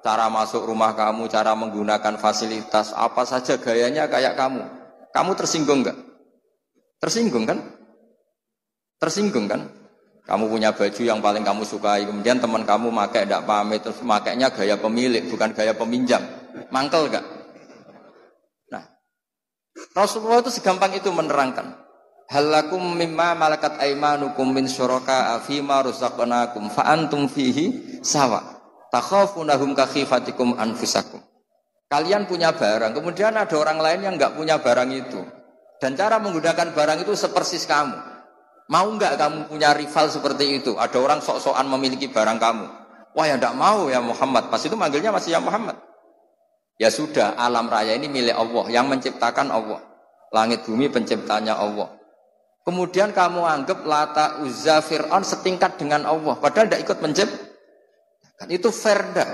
cara 0.06 0.30
masuk 0.30 0.70
rumah 0.70 0.94
kamu, 0.94 1.26
cara 1.26 1.58
menggunakan 1.58 2.22
fasilitas, 2.22 2.94
apa 2.94 3.26
saja 3.26 3.58
gayanya 3.58 4.06
kayak 4.06 4.38
kamu. 4.38 4.62
Kamu 5.10 5.34
tersinggung 5.34 5.82
nggak? 5.82 5.98
Tersinggung 7.02 7.50
kan? 7.50 7.58
Tersinggung 9.02 9.50
kan? 9.50 9.74
Kamu 10.30 10.52
punya 10.52 10.76
baju 10.76 11.02
yang 11.02 11.18
paling 11.24 11.42
kamu 11.42 11.66
sukai, 11.66 12.06
kemudian 12.06 12.38
teman 12.38 12.62
kamu 12.62 12.94
pakai 12.94 13.26
tidak 13.26 13.48
pamit, 13.50 13.82
terus 13.82 13.98
makainya 14.06 14.54
gaya 14.54 14.78
pemilik, 14.78 15.26
bukan 15.26 15.56
gaya 15.58 15.74
peminjam. 15.74 16.22
Mangkel 16.70 17.10
nggak? 17.10 17.26
Nah, 18.70 18.84
Rasulullah 19.98 20.46
itu 20.46 20.52
segampang 20.54 20.94
itu 20.94 21.10
menerangkan. 21.10 21.87
Halakum 22.28 22.84
mimma 23.00 23.40
malakat 23.40 23.80
aimanukum 23.80 24.52
min 24.52 24.68
syuraka 24.68 25.40
afima 25.40 25.80
rusaqnakum 25.80 26.68
fa 26.68 26.92
antum 26.92 27.32
fihi 27.32 28.00
sawa 28.04 28.58
takhafunahum 28.92 29.72
kakhifatikum 29.72 30.60
anfusakum. 30.60 31.24
Kalian 31.88 32.28
punya 32.28 32.52
barang, 32.52 32.92
kemudian 33.00 33.32
ada 33.32 33.56
orang 33.56 33.80
lain 33.80 34.00
yang 34.04 34.14
nggak 34.20 34.36
punya 34.36 34.60
barang 34.60 34.92
itu. 34.92 35.24
Dan 35.80 35.96
cara 35.96 36.20
menggunakan 36.20 36.76
barang 36.76 37.08
itu 37.08 37.16
sepersis 37.16 37.64
kamu. 37.64 37.96
Mau 38.68 38.88
nggak 38.92 39.16
kamu 39.16 39.38
punya 39.48 39.72
rival 39.72 40.12
seperti 40.12 40.60
itu? 40.60 40.76
Ada 40.76 41.00
orang 41.00 41.24
sok-sokan 41.24 41.64
memiliki 41.72 42.12
barang 42.12 42.44
kamu. 42.44 42.66
Wah 43.16 43.24
ya 43.24 43.40
nggak 43.40 43.56
mau 43.56 43.88
ya 43.88 44.04
Muhammad. 44.04 44.52
Pas 44.52 44.60
itu 44.60 44.76
manggilnya 44.76 45.16
masih 45.16 45.32
ya 45.32 45.40
Muhammad. 45.40 45.80
Ya 46.76 46.92
sudah, 46.92 47.40
alam 47.40 47.72
raya 47.72 47.96
ini 47.96 48.12
milik 48.12 48.36
Allah. 48.36 48.68
Yang 48.68 48.86
menciptakan 48.92 49.48
Allah. 49.48 49.80
Langit 50.36 50.68
bumi 50.68 50.92
penciptanya 50.92 51.56
Allah. 51.56 51.97
Kemudian 52.68 53.16
kamu 53.16 53.48
anggap 53.48 53.88
Lata 53.88 54.44
Uzza 54.44 54.84
Fir'aun 54.84 55.24
setingkat 55.24 55.80
dengan 55.80 56.04
Allah. 56.04 56.36
Padahal 56.36 56.68
tidak 56.68 56.84
ikut 56.84 57.00
mencipt 57.00 57.34
Kan 58.38 58.54
itu 58.54 58.70
fair 58.70 59.02
dah. 59.18 59.30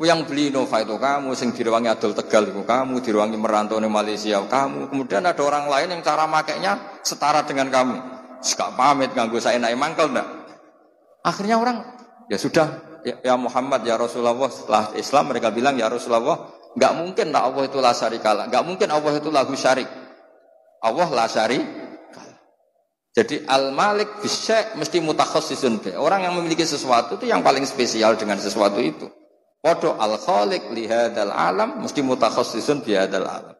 Yang 0.00 0.32
beli 0.32 0.48
Nova 0.48 0.80
itu 0.80 0.96
kamu, 0.96 1.36
sing 1.36 1.52
diruangi 1.52 1.92
Adol 1.92 2.16
Tegal 2.16 2.48
itu 2.48 2.64
kamu, 2.64 3.04
diruangi 3.04 3.36
merantau 3.36 3.76
di 3.76 3.86
Malaysia 3.86 4.40
kamu. 4.40 4.88
Kemudian 4.88 5.28
ada 5.28 5.38
orang 5.44 5.68
lain 5.68 5.92
yang 5.92 6.00
cara 6.00 6.24
makainya 6.24 6.80
setara 7.04 7.44
dengan 7.44 7.68
kamu. 7.68 7.96
Sekak 8.40 8.80
pamit 8.80 9.12
nganggu 9.12 9.36
saya 9.36 9.60
naik 9.60 9.76
mangkel 9.76 10.08
enggak? 10.08 10.24
Akhirnya 11.20 11.60
orang 11.60 11.84
ya 12.32 12.40
sudah 12.40 12.80
ya, 13.04 13.20
ya 13.20 13.34
Muhammad 13.36 13.84
ya 13.84 14.00
Rasulullah 14.00 14.48
setelah 14.48 14.96
Islam 14.96 15.36
mereka 15.36 15.52
bilang 15.52 15.76
ya 15.76 15.92
Rasulullah 15.92 16.48
nggak 16.72 16.92
mungkin 16.96 17.28
lah 17.28 17.52
Allah 17.52 17.68
itu 17.68 17.76
la 17.76 17.92
syarikalah, 17.92 18.48
nggak 18.48 18.64
mungkin 18.64 18.88
Allah 18.88 19.12
itu 19.20 19.28
lagu 19.28 19.52
syarik. 19.52 19.86
Allah 20.80 21.08
la 21.12 21.28
syarik 21.28 21.79
jadi 23.10 23.42
al-malik 23.50 24.22
bisa 24.22 24.78
mesti 24.78 25.02
mutakhasisun 25.02 25.82
be. 25.82 25.90
Orang 25.98 26.22
yang 26.22 26.38
memiliki 26.38 26.62
sesuatu 26.62 27.18
itu 27.18 27.26
yang 27.26 27.42
paling 27.42 27.66
spesial 27.66 28.14
dengan 28.14 28.38
sesuatu 28.38 28.78
itu. 28.78 29.10
Podo 29.58 29.98
al-khaliq 29.98 30.70
lihadal 30.70 31.34
alam 31.34 31.82
mesti 31.82 32.06
mutakhasisun 32.06 32.86
bihadal 32.86 33.26
alam. 33.26 33.56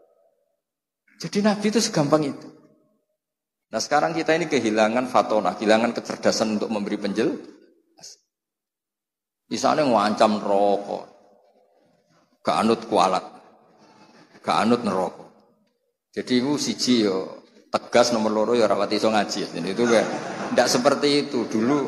Jadi 1.19 1.43
Nabi 1.43 1.67
itu 1.67 1.83
segampang 1.83 2.31
itu. 2.31 2.49
Nah 3.75 3.83
sekarang 3.83 4.15
kita 4.15 4.39
ini 4.39 4.47
kehilangan 4.47 5.11
fatona, 5.11 5.59
kehilangan 5.59 5.99
kecerdasan 5.99 6.59
untuk 6.59 6.71
memberi 6.71 6.97
penjel. 6.97 7.35
Misalnya 9.51 9.83
ngancam 9.83 10.39
rokok, 10.39 11.05
gak 12.47 12.57
anut 12.63 12.87
kualat, 12.87 13.27
gak 14.47 14.57
anut 14.63 14.87
nerokok. 14.87 15.29
Jadi 16.15 16.33
ibu 16.39 16.55
siji 16.55 17.07
yo 17.07 17.40
tegas 17.71 18.11
nomor 18.11 18.35
loro 18.35 18.53
ya 18.59 18.67
rawati 18.67 18.99
iso 18.99 19.09
ngaji. 19.09 19.55
Jadi 19.55 19.69
itu 19.71 19.85
kan 19.87 20.07
tidak 20.53 20.69
seperti 20.69 21.09
itu 21.27 21.47
dulu, 21.47 21.87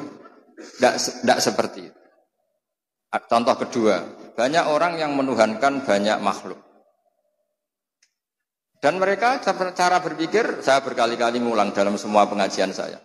tidak 0.78 0.94
tidak 0.98 1.38
seperti 1.42 1.80
itu. 1.90 2.00
Contoh 3.12 3.56
kedua, 3.60 3.96
banyak 4.32 4.64
orang 4.72 4.96
yang 4.96 5.12
menuhankan 5.12 5.84
banyak 5.84 6.16
makhluk. 6.24 6.56
Dan 8.82 8.98
mereka 8.98 9.38
cara 9.46 10.02
berpikir, 10.02 10.58
saya 10.58 10.82
berkali-kali 10.82 11.38
ngulang 11.38 11.70
dalam 11.70 11.94
semua 11.94 12.26
pengajian 12.26 12.74
saya. 12.74 12.98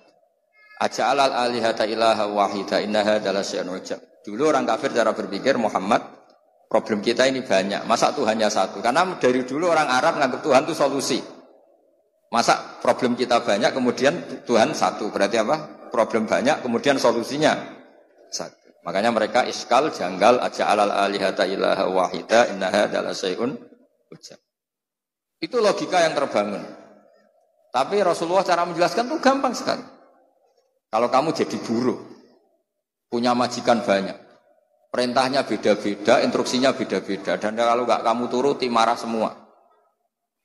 Aja 0.78 1.14
alal 1.14 1.34
alihata 1.34 1.86
ilaha 1.86 2.26
wahida 2.30 2.82
innaha 2.82 3.22
adalah 3.22 3.46
ujab. 3.46 4.02
Dulu 4.26 4.42
orang 4.48 4.66
kafir 4.66 4.94
cara 4.94 5.14
berpikir 5.14 5.58
Muhammad 5.58 6.02
problem 6.66 7.02
kita 7.06 7.30
ini 7.30 7.46
banyak. 7.46 7.86
Masa 7.86 8.10
Tuhannya 8.14 8.50
satu? 8.50 8.82
Karena 8.82 9.06
dari 9.22 9.46
dulu 9.46 9.70
orang 9.70 9.90
Arab 9.90 10.18
menganggap 10.18 10.42
Tuhan 10.42 10.62
itu 10.66 10.74
solusi. 10.74 11.20
Masa 12.28 12.80
problem 12.84 13.16
kita 13.16 13.40
banyak 13.40 13.72
kemudian 13.72 14.44
Tuhan 14.44 14.76
satu 14.76 15.08
berarti 15.12 15.40
apa? 15.40 15.88
Problem 15.88 16.28
banyak 16.28 16.60
kemudian 16.60 17.00
solusinya 17.00 17.56
satu. 18.28 18.84
Makanya 18.84 19.12
mereka 19.16 19.44
iskal 19.48 19.92
janggal 19.92 20.44
aja 20.44 20.68
alal 20.68 20.92
alihata 20.92 21.48
ilaha 21.48 21.88
wahida 21.88 22.52
innaha 22.52 22.88
adalah 22.92 23.16
sayun. 23.16 23.56
Itu 25.40 25.60
logika 25.64 26.04
yang 26.04 26.16
terbangun. 26.16 26.64
Tapi 27.72 28.00
Rasulullah 28.02 28.48
cara 28.48 28.64
menjelaskan 28.64 29.12
itu 29.12 29.18
gampang 29.20 29.54
sekali. 29.54 29.84
Kalau 30.88 31.12
kamu 31.12 31.36
jadi 31.36 31.58
buruh, 31.62 32.00
punya 33.12 33.36
majikan 33.36 33.84
banyak, 33.84 34.16
perintahnya 34.88 35.44
beda-beda, 35.44 36.24
instruksinya 36.24 36.72
beda-beda, 36.72 37.36
dan 37.36 37.60
kalau 37.60 37.84
nggak 37.84 38.02
kamu 38.08 38.24
turuti 38.32 38.68
marah 38.72 38.96
semua. 38.96 39.47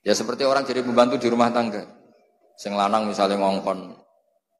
Ya 0.03 0.19
seperti 0.19 0.43
orang 0.43 0.67
jadi 0.67 0.83
pembantu 0.83 1.19
di 1.19 1.31
rumah 1.31 1.55
tangga. 1.55 1.87
Sing 2.59 2.75
lanang 2.75 3.07
misalnya 3.07 3.39
ngongkon 3.39 3.95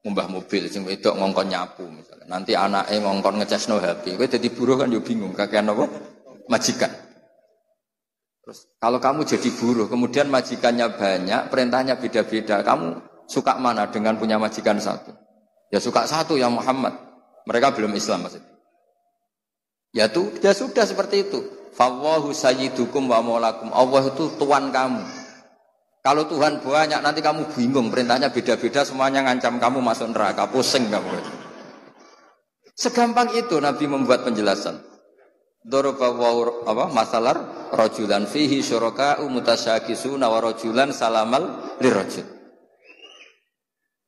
ngumbah 0.03 0.27
mobil, 0.31 0.67
sing 0.71 0.87
wedok 0.87 1.19
ngongkon 1.19 1.51
nyapu 1.51 1.87
misalnya. 1.87 2.27
Nanti 2.31 2.55
anaknya 2.55 2.99
ngongkon 3.03 3.43
ngeces 3.43 3.67
no 3.71 3.83
HP. 3.83 4.19
Kowe 4.19 4.27
jadi 4.27 4.49
buruh 4.51 4.79
kan 4.79 4.91
yo 4.91 5.03
bingung 5.03 5.35
kakean 5.35 5.71
apa? 5.71 5.87
Majikan. 6.47 6.91
Terus 8.43 8.67
kalau 8.83 8.99
kamu 8.99 9.23
jadi 9.23 9.49
buruh, 9.55 9.87
kemudian 9.87 10.27
majikannya 10.27 10.99
banyak, 10.99 11.47
perintahnya 11.47 11.95
beda-beda, 11.99 12.67
kamu 12.67 12.99
suka 13.31 13.55
mana 13.59 13.87
dengan 13.87 14.19
punya 14.19 14.35
majikan 14.39 14.83
satu? 14.83 15.15
Ya 15.71 15.79
suka 15.79 16.11
satu 16.11 16.35
ya 16.35 16.51
Muhammad. 16.51 16.99
Mereka 17.47 17.75
belum 17.79 17.95
Islam 17.95 18.27
maksudnya. 18.27 18.51
Ya 19.95 20.11
tuh, 20.11 20.35
ya 20.43 20.55
sudah 20.55 20.83
seperti 20.83 21.31
itu. 21.31 21.39
Fawahu 21.73 22.35
sayyidukum 22.35 23.07
wa 23.07 23.23
maulakum. 23.23 23.71
Allah 23.71 24.11
itu 24.11 24.29
tuan 24.37 24.75
kamu. 24.75 25.22
Kalau 26.03 26.27
Tuhan 26.27 26.59
banyak 26.59 26.99
nanti 26.99 27.23
kamu 27.23 27.55
bingung 27.55 27.87
perintahnya 27.87 28.35
beda-beda 28.35 28.83
semuanya 28.83 29.23
ngancam 29.23 29.63
kamu 29.63 29.79
masuk 29.79 30.11
neraka 30.11 30.51
pusing 30.51 30.91
kamu. 30.91 31.15
Segampang 32.75 33.31
itu 33.39 33.63
Nabi 33.63 33.87
membuat 33.87 34.27
penjelasan. 34.27 34.83
Doroba 35.63 36.11
apa 36.67 36.91
masalah 36.91 37.71
rojulan 37.71 38.27
fihi 38.27 38.67
syuraka 38.67 39.23
umutasyakisuna 39.23 40.27
wa 40.27 40.43
rojulan 40.43 40.91
salamal 40.91 41.79
lirojul. 41.79 42.27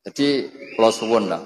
Jadi 0.03 0.29
kalau 0.75 1.23
lah 1.23 1.39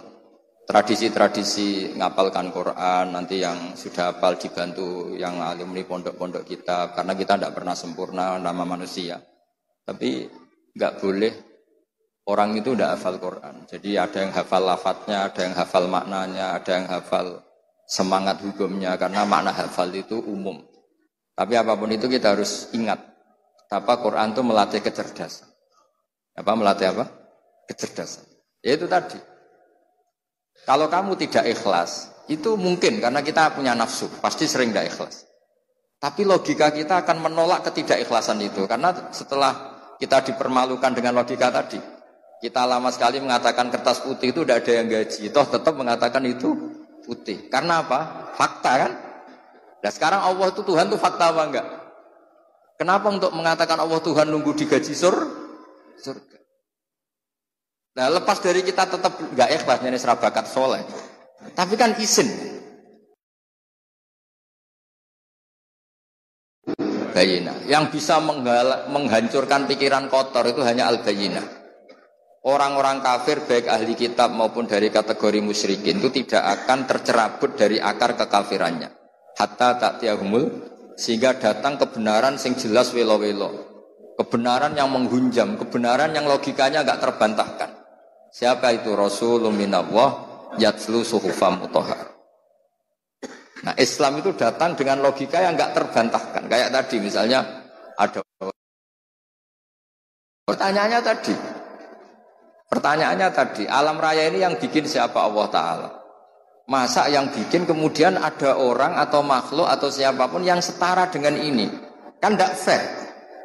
tradisi-tradisi 0.65 1.93
ngapalkan 1.93 2.49
Quran 2.49 3.13
nanti 3.13 3.37
yang 3.37 3.77
sudah 3.77 4.17
hafal 4.17 4.41
dibantu 4.41 5.13
yang 5.13 5.37
alumni 5.45 5.85
pondok-pondok 5.85 6.41
kita 6.41 6.97
karena 6.97 7.13
kita 7.13 7.37
tidak 7.37 7.53
pernah 7.53 7.77
sempurna 7.77 8.41
nama 8.41 8.65
manusia. 8.65 9.21
Tapi 9.89 10.38
nggak 10.75 10.93
boleh 11.01 11.33
orang 12.29 12.53
itu 12.53 12.77
tidak 12.77 12.97
hafal 12.97 13.15
Quran. 13.17 13.55
Jadi 13.65 13.89
ada 13.97 14.17
yang 14.21 14.31
hafal 14.31 14.63
lafadznya, 14.63 15.17
ada 15.25 15.39
yang 15.41 15.55
hafal 15.57 15.85
maknanya, 15.89 16.45
ada 16.57 16.71
yang 16.77 16.85
hafal 16.85 17.41
semangat 17.89 18.37
hukumnya 18.45 18.93
karena 19.01 19.25
makna 19.25 19.49
hafal 19.49 19.89
itu 19.89 20.21
umum. 20.21 20.61
Tapi 21.33 21.57
apa 21.57 21.73
pun 21.73 21.89
itu 21.89 22.05
kita 22.05 22.37
harus 22.37 22.69
ingat. 22.77 23.01
Apa 23.69 24.01
Quran 24.01 24.33
itu 24.33 24.41
melatih 24.45 24.81
kecerdasan. 24.81 25.49
Apa 26.37 26.53
melatih 26.53 26.93
apa? 26.93 27.05
Kecerdasan. 27.69 28.25
Ya 28.61 28.77
itu 28.77 28.85
tadi. 28.85 29.17
Kalau 30.65 30.91
kamu 30.91 31.17
tidak 31.17 31.49
ikhlas, 31.49 32.13
itu 32.29 32.53
mungkin 32.59 33.01
karena 33.01 33.25
kita 33.25 33.55
punya 33.57 33.73
nafsu, 33.73 34.05
pasti 34.21 34.45
sering 34.45 34.69
tidak 34.69 34.93
ikhlas. 34.93 35.25
Tapi 35.99 36.23
logika 36.23 36.71
kita 36.71 37.03
akan 37.03 37.17
menolak 37.25 37.67
ketidakikhlasan 37.67 38.39
itu 38.39 38.63
karena 38.69 39.11
setelah 39.11 39.68
kita 39.99 40.23
dipermalukan 40.31 40.95
dengan 40.95 41.19
logika 41.19 41.51
tadi. 41.51 41.77
Kita 42.39 42.63
lama 42.63 42.87
sekali 42.87 43.19
mengatakan 43.19 43.67
kertas 43.67 43.99
putih 43.99 44.31
itu 44.31 44.47
tidak 44.47 44.63
ada 44.63 44.71
yang 44.79 44.87
gaji. 44.87 45.27
Toh 45.27 45.43
tetap 45.43 45.75
mengatakan 45.75 46.23
itu 46.23 46.55
putih. 47.03 47.51
Karena 47.51 47.83
apa? 47.83 48.31
Fakta 48.39 48.71
kan? 48.87 48.91
Dan 49.83 49.91
sekarang 49.91 50.23
Allah 50.23 50.47
itu 50.47 50.63
Tuhan 50.63 50.87
itu 50.87 50.95
fakta 50.95 51.35
apa 51.35 51.41
enggak? 51.43 51.67
Kenapa 52.79 53.11
untuk 53.11 53.35
mengatakan 53.35 53.75
Allah 53.83 53.99
Tuhan 53.99 54.31
nunggu 54.31 54.55
digaji 54.55 54.95
sur? 54.95 55.15
surga? 55.99 56.39
Nah 57.99 58.07
lepas 58.15 58.39
dari 58.39 58.63
kita 58.63 58.87
tetap 58.87 59.19
nggak 59.19 59.49
ikhlas 59.59 59.83
ini 59.83 59.99
serabakat 59.99 60.47
soleh, 60.47 60.79
tapi 61.51 61.75
kan 61.75 61.91
izin. 61.99 62.58
Bayina. 67.11 67.53
Yang 67.65 67.99
bisa 67.99 68.21
menghancurkan 68.89 69.65
pikiran 69.65 70.07
kotor 70.07 70.45
itu 70.47 70.61
hanya 70.63 70.87
al-bayina. 70.87 71.41
Orang-orang 72.39 73.03
kafir 73.03 73.43
baik 73.43 73.67
ahli 73.67 73.99
kitab 73.99 74.31
maupun 74.31 74.63
dari 74.63 74.87
kategori 74.87 75.43
musyrikin 75.43 75.99
itu 75.99 76.07
tidak 76.23 76.63
akan 76.63 76.87
tercerabut 76.87 77.59
dari 77.59 77.83
akar 77.83 78.15
kekafirannya. 78.15 78.87
Hatta 79.35 79.75
tak 79.75 79.99
tiahumul 79.99 80.47
sehingga 80.95 81.35
datang 81.35 81.75
kebenaran 81.75 82.39
sing 82.39 82.55
jelas 82.55 82.95
welo-welo. 82.95 83.67
Kebenaran 84.19 84.75
yang 84.75 84.91
menghunjam, 84.91 85.55
kebenaran 85.55 86.11
yang 86.11 86.27
logikanya 86.27 86.83
nggak 86.83 86.99
terbantahkan. 86.99 87.71
Siapa 88.31 88.75
itu 88.75 88.91
Rasulullah 88.95 89.51
minallah 89.51 90.09
yatslu 90.59 91.07
suhufam 91.07 91.63
mutahhar. 91.63 92.18
Nah 93.63 93.75
Islam 93.75 94.23
itu 94.23 94.31
datang 94.35 94.75
dengan 94.75 95.03
logika 95.03 95.43
yang 95.43 95.55
nggak 95.55 95.75
terbantahkan. 95.75 96.47
Kayak 96.47 96.69
tadi 96.71 96.95
misalnya 97.03 97.43
ada 97.99 98.23
pertanyaannya 100.47 100.99
tadi. 101.03 101.35
Pertanyaannya 102.69 103.29
tadi, 103.33 103.65
alam 103.65 103.97
raya 103.97 104.29
ini 104.29 104.45
yang 104.45 104.53
bikin 104.61 104.85
siapa 104.85 105.25
Allah 105.25 105.49
Ta'ala? 105.49 105.89
Masa 106.69 107.09
yang 107.09 107.33
bikin 107.33 107.65
kemudian 107.65 108.13
ada 108.13 108.61
orang 108.61 108.93
atau 108.93 109.25
makhluk 109.25 109.65
atau 109.65 109.89
siapa 109.89 110.29
pun 110.29 110.45
yang 110.45 110.61
setara 110.61 111.09
dengan 111.09 111.33
ini? 111.33 111.65
Kan 112.21 112.37
tidak 112.37 112.53
fair. 112.61 112.83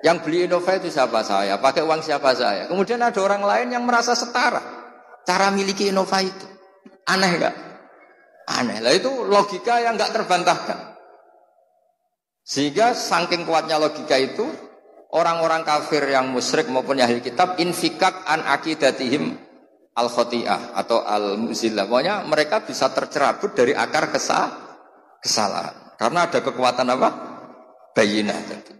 Yang 0.04 0.16
beli 0.28 0.38
Innova 0.44 0.76
itu 0.76 0.92
siapa 0.92 1.24
saya? 1.24 1.56
Pakai 1.56 1.80
uang 1.80 2.04
siapa 2.04 2.36
saya? 2.36 2.68
Kemudian 2.68 3.00
ada 3.00 3.16
orang 3.24 3.40
lain 3.40 3.72
yang 3.72 3.88
merasa 3.88 4.12
setara. 4.12 4.60
Cara 5.24 5.48
miliki 5.48 5.88
Innova 5.88 6.20
itu. 6.20 6.44
Aneh 7.08 7.32
gak? 7.40 7.54
Aneh 8.44 8.78
lah 8.84 8.92
itu 8.92 9.24
logika 9.24 9.80
yang 9.80 9.96
nggak 9.96 10.12
terbantahkan. 10.12 10.78
Sehingga 12.44 12.92
saking 12.92 13.48
kuatnya 13.48 13.80
logika 13.80 14.20
itu 14.20 14.44
orang-orang 15.16 15.64
kafir 15.64 16.04
yang 16.04 16.28
musyrik 16.28 16.68
maupun 16.68 17.00
ahli 17.00 17.24
kitab 17.24 17.56
infikak 17.56 18.20
an 18.28 18.44
akidatihim 18.44 19.40
al 19.96 20.12
khotiah 20.12 20.76
atau 20.76 21.00
al 21.00 21.40
muzillah. 21.40 21.88
Pokoknya 21.88 22.20
mereka 22.28 22.60
bisa 22.68 22.92
tercerabut 22.92 23.56
dari 23.56 23.72
akar 23.72 24.12
kesal 24.12 24.52
kesalahan. 25.24 25.96
Karena 25.96 26.28
ada 26.28 26.44
kekuatan 26.44 26.86
apa? 26.92 27.08
Bayinah 27.96 28.40
tadi. 28.44 28.74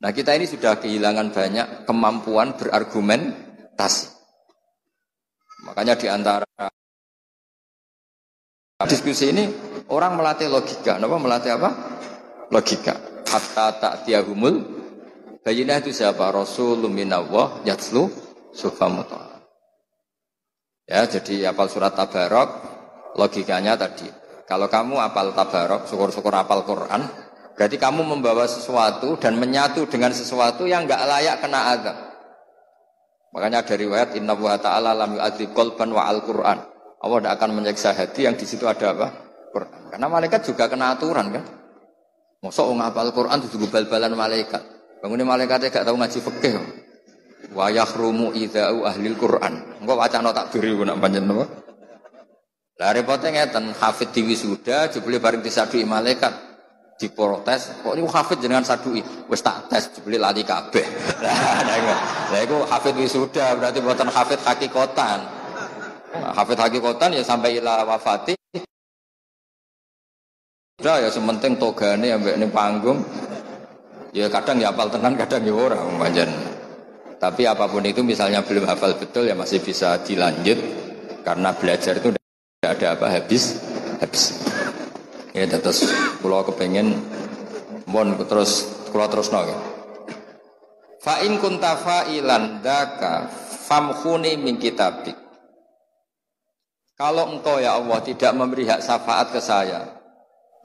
Nah 0.00 0.10
kita 0.14 0.38
ini 0.38 0.46
sudah 0.46 0.78
kehilangan 0.78 1.34
banyak 1.34 1.66
kemampuan 1.90 2.54
berargumentasi. 2.54 4.08
Makanya 5.66 5.98
di 5.98 6.06
antara 6.08 6.46
Diskusi 8.88 9.28
ini 9.28 9.44
orang 9.92 10.16
melatih 10.16 10.48
logika. 10.48 10.96
Kenapa 10.96 11.16
melatih 11.20 11.52
apa? 11.60 11.70
Logika. 12.48 12.96
Hatta 13.28 13.76
tak 13.76 13.94
tiahumul. 14.08 14.80
Bayinah 15.44 15.84
itu 15.84 15.92
siapa? 15.92 16.32
Rasulullah 16.32 16.88
minallah 16.88 17.60
yatslu 17.68 18.08
sufamuta. 18.56 19.40
Ya, 20.88 21.06
jadi 21.06 21.54
apal 21.54 21.70
surat 21.70 21.94
tabarok, 21.94 22.50
logikanya 23.14 23.78
tadi. 23.78 24.10
Kalau 24.48 24.66
kamu 24.66 24.98
apal 24.98 25.30
tabarok, 25.38 25.86
syukur-syukur 25.86 26.34
apal 26.34 26.66
Quran, 26.66 27.06
berarti 27.54 27.78
kamu 27.78 28.02
membawa 28.02 28.50
sesuatu 28.50 29.14
dan 29.22 29.38
menyatu 29.38 29.86
dengan 29.86 30.10
sesuatu 30.10 30.66
yang 30.66 30.90
nggak 30.90 31.02
layak 31.06 31.36
kena 31.38 31.60
azab. 31.78 31.96
Makanya 33.30 33.62
dari 33.62 33.86
riwayat 33.86 34.18
Inna 34.18 34.34
wa 34.34 34.58
ta'ala 34.58 34.90
lam 34.90 35.14
yu'adzib 35.14 35.54
qalban 35.54 35.94
wa 35.94 36.10
al-Quran. 36.10 36.69
Allah 37.00 37.16
tidak 37.24 37.32
akan 37.40 37.50
menyiksa 37.56 37.96
hati 37.96 38.28
yang 38.28 38.36
di 38.36 38.44
situ 38.44 38.68
ada 38.68 38.92
apa? 38.92 39.08
Quran. 39.50 39.80
Karena 39.88 40.06
malaikat 40.06 40.40
juga 40.44 40.68
kena 40.68 40.92
aturan 40.92 41.32
kan. 41.32 41.44
Masa 42.44 42.64
orang 42.64 42.88
ngapal 42.88 43.08
Quran 43.12 43.38
itu 43.40 43.56
bal-balan 43.68 44.12
malaikat. 44.16 44.62
Bangunnya 45.00 45.24
malaikat 45.24 45.72
gak 45.72 45.84
tahu 45.84 45.96
ngaji 45.96 46.18
fikih. 46.20 46.54
Wa 47.56 47.72
yahrumu 47.72 48.36
idza'u 48.36 48.84
ahli 48.84 49.16
Quran. 49.16 49.80
Engko 49.80 49.96
wacana 49.96 50.30
tak 50.36 50.52
beri 50.52 50.76
nak 50.76 51.00
panjen 51.00 51.24
napa? 51.24 51.44
Lah 52.80 52.96
repote 52.96 53.28
ngeten, 53.28 53.76
hafid 53.76 54.08
di 54.12 54.24
wisuda 54.24 54.88
jebule 54.88 55.20
bareng 55.20 55.44
disadui 55.44 55.84
malaikat 55.84 56.32
diprotes 57.00 57.80
kok 57.80 57.96
ini 57.96 58.04
hafid 58.04 58.44
dengan 58.44 58.60
sadui 58.60 59.00
wis 59.24 59.40
tak 59.40 59.72
tes 59.72 59.88
jebule 59.96 60.20
lali 60.20 60.44
kabeh 60.44 60.84
lah 62.28 62.40
iku 62.44 62.68
hafid 62.68 62.92
wisuda 63.00 63.56
berarti 63.56 63.80
buatan 63.80 64.12
hafid 64.12 64.36
hakikatan 64.44 65.39
Nah, 66.10 66.34
Hafid 66.34 66.58
hakikotan 66.58 67.14
ya 67.14 67.22
sampai 67.22 67.62
ila 67.62 67.86
wafati. 67.86 68.34
Udah 70.80 70.96
ya 70.96 71.12
sementing 71.12 71.60
togane 71.60 72.10
ambek 72.10 72.40
ini 72.40 72.48
panggung. 72.48 73.04
Ya 74.10 74.26
kadang 74.26 74.58
ya 74.58 74.74
hafal 74.74 74.90
tenan, 74.90 75.14
kadang 75.14 75.46
ya 75.46 75.54
orang. 75.54 76.02
Tapi 77.20 77.44
apa 77.44 77.68
pun 77.68 77.84
itu 77.84 78.00
misalnya 78.00 78.40
belum 78.40 78.64
hafal 78.64 78.96
betul 78.96 79.28
ya 79.28 79.36
masih 79.36 79.60
bisa 79.60 80.00
dilanjut 80.00 80.56
karena 81.20 81.52
belajar 81.52 82.00
itu 82.00 82.16
tidak 82.16 82.70
ada 82.80 82.86
apa 82.96 83.06
habis 83.12 83.60
habis. 84.00 84.40
Ya 85.36 85.46
terus 85.46 85.84
kalau 86.24 86.42
kepengen 86.48 86.96
mon 87.86 88.16
terus 88.24 88.66
kalau 88.88 89.06
terus 89.12 89.28
nol. 89.30 89.52
Fa 91.04 91.20
in 91.22 91.36
kunta 91.38 91.76
fa'ilan 91.76 92.64
daka 92.64 93.28
famkhuni 93.68 94.40
min 94.40 94.56
kitabik. 94.56 95.29
Kalau 97.00 97.32
engkau 97.32 97.56
ya 97.56 97.80
Allah 97.80 97.96
tidak 98.04 98.36
memberi 98.36 98.68
hak 98.68 98.84
syafaat 98.84 99.32
ke 99.32 99.40
saya, 99.40 99.88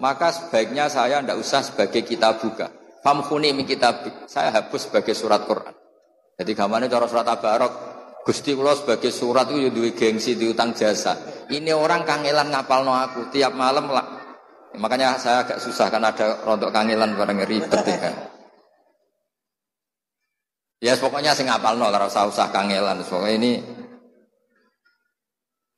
maka 0.04 0.36
sebaiknya 0.36 0.91
saya 0.91 1.24
tidak 1.24 1.39
usah 1.39 1.63
sebagai 1.63 2.04
kita 2.04 2.36
buka. 2.36 2.67
Famhuni 3.00 3.56
min 3.56 3.63
kitabik. 3.63 4.28
Saya 4.28 4.52
hapus 4.52 4.91
sebagai 4.91 5.15
surat 5.15 5.48
Quran. 5.48 5.71
Jadi 6.36 6.52
gamane 6.52 6.91
cara 6.91 7.08
surat 7.08 7.24
Tabarok, 7.24 7.74
Gusti 8.28 8.52
kula 8.52 8.76
sebagai 8.76 9.15
surat 9.15 9.48
itu 9.48 9.71
duwe 9.71 9.95
gengsi 9.95 10.36
diutang 10.36 10.76
jasa. 10.76 11.15
Ini 11.48 11.71
orang 11.71 12.04
kangelan 12.04 12.52
ngapalno 12.52 12.91
aku 12.91 13.32
tiap 13.32 13.56
malam 13.56 13.88
lah. 13.88 14.04
Makanya 14.76 15.15
saya 15.15 15.48
agak 15.48 15.63
susah 15.63 15.88
kan 15.88 16.04
ada 16.04 16.43
rontok 16.43 16.76
kangelan 16.76 17.15
bareng 17.15 17.48
ribet 17.48 17.80
ya. 17.88 18.12
Ya 20.84 20.93
pokoknya 21.00 21.32
sing 21.32 21.48
ngapalno 21.48 21.88
ora 21.88 22.12
usah 22.12 22.28
usah 22.28 22.52
kangelan. 22.52 23.06
Pokoknya 23.08 23.39
ini 23.39 23.52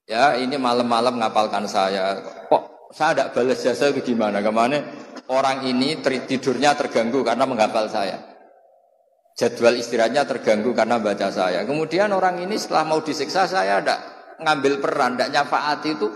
Ya 0.07 0.39
ini 0.39 0.55
malam-malam 0.55 1.19
ngapalkan 1.19 1.67
saya. 1.67 2.23
Kok 2.47 2.95
saya 2.95 3.11
tidak 3.11 3.29
balas 3.35 3.59
jasa 3.59 3.91
itu 3.91 4.15
gimana? 4.15 4.39
Ke 4.39 4.47
mana 4.55 4.79
orang 5.27 5.67
ini 5.67 5.99
tidurnya 5.99 6.79
terganggu 6.79 7.27
karena 7.27 7.43
menghafal 7.43 7.91
saya. 7.91 8.15
Jadwal 9.35 9.75
istirahatnya 9.75 10.23
terganggu 10.23 10.71
karena 10.71 10.97
baca 10.97 11.27
saya. 11.27 11.67
Kemudian 11.67 12.15
orang 12.15 12.39
ini 12.39 12.55
setelah 12.55 12.87
mau 12.87 13.03
disiksa 13.03 13.45
saya 13.45 13.83
tidak 13.83 13.99
ngambil 14.39 14.73
peran, 14.79 15.13
tidak 15.13 15.29
nyafaat 15.35 15.83
itu. 15.85 16.07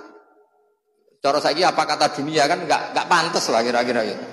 Cara 1.22 1.38
saya 1.38 1.70
apa 1.70 1.84
kata 1.86 2.18
dunia 2.18 2.50
kan 2.50 2.66
nggak 2.66 2.98
nggak 2.98 3.08
pantas 3.12 3.46
lah 3.52 3.62
kira-kira 3.62 4.02
gitu. 4.08 4.24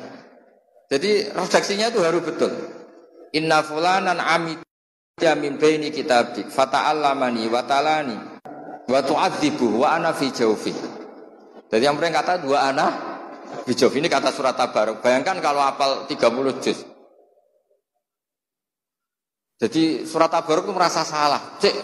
Jadi 0.88 1.10
redaksinya 1.34 1.92
itu 1.92 2.00
harus 2.00 2.22
betul. 2.24 2.48
Inna 3.36 3.60
fulanan 3.60 4.22
amit 4.22 4.62
min 5.18 5.60
baini 5.60 5.92
kitabik 5.92 6.48
fata'allamani 6.48 7.44
wa 7.50 7.60
talani 7.66 8.37
Wa 8.88 9.04
tu'adzibu 9.04 9.84
wa 9.84 10.00
ana 10.00 10.16
fi 10.16 10.32
jawfi. 10.32 10.72
Jadi 11.68 11.82
yang 11.84 12.00
mereka 12.00 12.24
kata 12.24 12.40
dua 12.40 12.72
anak 12.72 12.90
fi 13.68 13.76
jawfi 13.76 14.00
ini 14.00 14.08
kata 14.08 14.32
surat 14.32 14.56
Tabarok. 14.56 15.04
Bayangkan 15.04 15.44
kalau 15.44 15.60
apal 15.60 16.08
30 16.08 16.64
juz. 16.64 16.88
Jadi 19.60 20.08
surat 20.08 20.32
Tabarok 20.32 20.72
itu 20.72 20.72
merasa 20.72 21.04
salah. 21.04 21.60
Cek, 21.60 21.74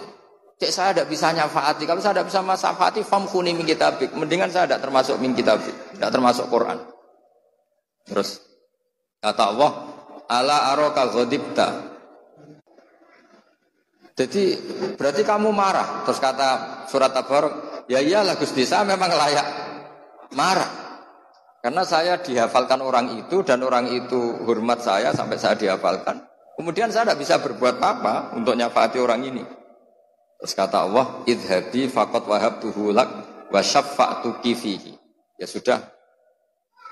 cek 0.56 0.70
saya 0.72 0.96
tidak 0.96 1.12
bisa 1.12 1.28
nyafaati. 1.36 1.84
Kalau 1.84 2.00
saya 2.00 2.16
tidak 2.16 2.32
bisa 2.32 2.40
fam 2.40 3.04
famkuni 3.04 3.52
min 3.52 3.68
kitabik. 3.68 4.16
Mendingan 4.16 4.48
saya 4.48 4.64
tidak 4.64 4.88
termasuk 4.88 5.20
min 5.20 5.36
kitabik. 5.36 5.76
Tidak 5.92 6.08
termasuk 6.08 6.48
Quran. 6.48 6.80
Terus 8.08 8.40
kata 9.20 9.52
Allah, 9.52 9.70
ala 10.24 10.72
aroka 10.72 11.12
ghodibta 11.12 11.93
jadi 14.14 14.54
berarti 14.94 15.26
kamu 15.26 15.50
marah. 15.50 16.06
Terus 16.06 16.22
kata 16.22 16.50
surat 16.86 17.10
Tabarok, 17.10 17.86
ya 17.90 17.98
iyalah 17.98 18.38
Gusti 18.38 18.62
saya 18.62 18.86
memang 18.86 19.10
layak 19.10 19.46
marah. 20.38 20.70
Karena 21.58 21.82
saya 21.82 22.20
dihafalkan 22.22 22.78
orang 22.84 23.18
itu 23.18 23.42
dan 23.42 23.64
orang 23.66 23.90
itu 23.90 24.38
hormat 24.46 24.84
saya 24.84 25.10
sampai 25.10 25.40
saya 25.40 25.58
dihafalkan. 25.58 26.22
Kemudian 26.54 26.94
saya 26.94 27.10
tidak 27.10 27.20
bisa 27.26 27.34
berbuat 27.42 27.82
apa 27.82 28.36
untuk 28.38 28.54
nyafati 28.54 29.02
orang 29.02 29.26
ini. 29.26 29.42
Terus 30.38 30.54
kata 30.54 30.86
Allah, 30.86 31.24
idhabi 31.26 31.88
fakot 31.90 32.28
wahab 32.28 32.62
tuhulak 32.62 33.08
wa 33.50 33.60
syaffa'tu 33.64 34.38
kifihi. 34.44 34.94
Ya 35.40 35.48
sudah, 35.48 35.80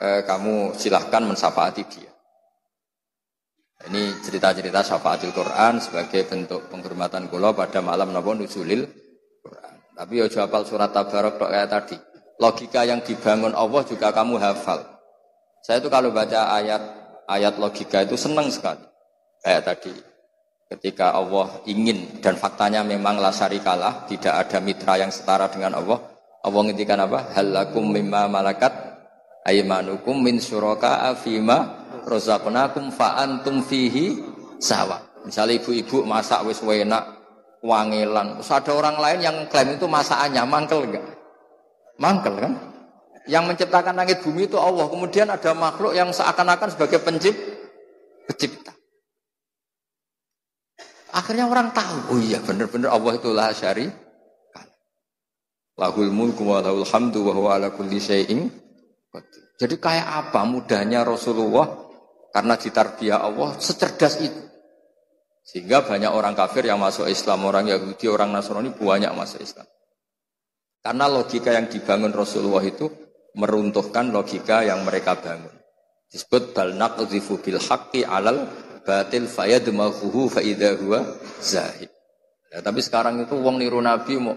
eh, 0.01 0.25
kamu 0.27 0.75
silahkan 0.75 1.23
mensafati 1.23 1.85
dia. 1.87 2.12
Ini 3.83 4.23
cerita-cerita 4.23 4.87
syafaatul 4.87 5.35
Quran 5.35 5.83
sebagai 5.83 6.23
bentuk 6.31 6.71
penghormatan 6.71 7.27
kula 7.27 7.51
pada 7.51 7.83
malam 7.83 8.15
napa 8.15 8.31
nuzulil 8.31 8.87
Quran. 9.43 9.75
Tapi 9.99 10.13
yo 10.23 10.31
hafal 10.31 10.63
surat 10.63 10.95
Tabarok 10.95 11.43
kayak 11.43 11.67
tadi. 11.67 11.97
Logika 12.39 12.87
yang 12.87 13.03
dibangun 13.03 13.51
Allah 13.59 13.83
juga 13.83 14.15
kamu 14.15 14.39
hafal. 14.39 14.87
Saya 15.67 15.83
itu 15.83 15.91
kalau 15.91 16.15
baca 16.15 16.55
ayat 16.55 16.83
ayat 17.27 17.59
logika 17.59 18.07
itu 18.07 18.15
senang 18.15 18.51
sekali. 18.55 18.87
Kayak 19.43 19.63
tadi. 19.67 19.95
Ketika 20.71 21.13
Allah 21.13 21.61
ingin 21.69 22.23
dan 22.23 22.39
faktanya 22.39 22.81
memang 22.87 23.19
lasari 23.19 23.61
kalah, 23.61 24.09
tidak 24.09 24.47
ada 24.47 24.59
mitra 24.63 24.97
yang 24.97 25.11
setara 25.13 25.51
dengan 25.51 25.77
Allah. 25.77 26.01
Allah 26.43 26.61
ngintikan 26.65 27.03
apa? 27.03 27.35
Halakum 27.35 27.93
mimma 27.93 28.31
malakat 28.31 28.73
aimanukum 29.43 30.23
min 30.23 30.39
suraka 30.39 31.13
afima 31.13 31.82
rozaqnakum 32.05 32.91
fa 32.93 33.21
antum 33.23 33.63
fihi 33.65 34.21
sawa. 34.63 35.03
Misalnya 35.23 35.63
ibu-ibu 35.63 36.03
masak 36.03 36.43
wis 36.47 36.59
enak, 36.63 37.05
wangilan. 37.63 38.43
Terus 38.43 38.51
ada 38.51 38.73
orang 38.75 38.97
lain 38.99 39.19
yang 39.23 39.37
klaim 39.47 39.75
itu 39.79 39.87
masakannya 39.87 40.43
mangkel 40.47 40.83
enggak? 40.83 41.05
Mangkel 41.99 42.35
kan? 42.39 42.53
Yang 43.31 43.45
menciptakan 43.55 43.95
langit 43.95 44.19
bumi 44.27 44.51
itu 44.51 44.59
Allah. 44.59 44.91
Kemudian 44.91 45.31
ada 45.31 45.55
makhluk 45.55 45.95
yang 45.95 46.11
seakan-akan 46.11 46.75
sebagai 46.75 46.99
pencipt, 46.99 47.39
pencipta. 48.27 48.75
Akhirnya 51.13 51.47
orang 51.47 51.71
tahu, 51.77 52.17
oh 52.17 52.19
iya 52.19 52.41
benar-benar 52.41 52.97
Allah 52.97 53.13
itu 53.15 53.31
lah 53.31 53.53
syari. 53.53 53.87
Lahul 55.77 56.13
mulku 56.13 56.45
wa 56.45 56.61
lahul 56.61 56.85
hamdu 56.85 57.25
wa 57.25 57.33
huwa 57.33 57.51
ala 57.57 57.73
kulli 57.73 57.97
syai'in 57.97 58.49
Jadi 59.57 59.77
kayak 59.81 60.05
apa 60.05 60.45
mudahnya 60.45 61.05
Rasulullah 61.05 61.82
karena 62.33 62.57
ditarbiyah 62.57 63.21
Allah 63.21 63.61
secerdas 63.61 64.19
itu. 64.25 64.43
Sehingga 65.45 65.85
banyak 65.85 66.09
orang 66.09 66.33
kafir 66.33 66.65
yang 66.65 66.81
masuk 66.81 67.07
Islam, 67.07 67.45
orang 67.45 67.69
Yahudi, 67.69 68.09
orang 68.09 68.33
Nasrani 68.33 68.73
banyak 68.73 69.13
masuk 69.13 69.45
Islam. 69.45 69.69
Karena 70.83 71.07
logika 71.07 71.53
yang 71.55 71.69
dibangun 71.69 72.11
Rasulullah 72.11 72.65
itu 72.65 72.89
meruntuhkan 73.37 74.11
logika 74.11 74.65
yang 74.65 74.83
mereka 74.83 75.15
bangun. 75.21 75.53
Disebut 76.09 76.57
bal 76.57 76.75
naqdhifu 76.75 77.39
bil 77.45 77.61
haqqi 77.61 78.03
alal 78.03 78.49
batil 78.83 79.29
fayadmaghuhu 79.29 80.33
fa 80.33 80.41
idza 80.43 80.75
huwa 80.81 81.01
zahid. 81.39 81.93
Ya, 82.53 82.61
tapi 82.61 82.85
sekarang 82.85 83.23
itu 83.25 83.39
wong 83.39 83.63
niru 83.63 83.81
Nabi 83.81 84.21
mau 84.21 84.37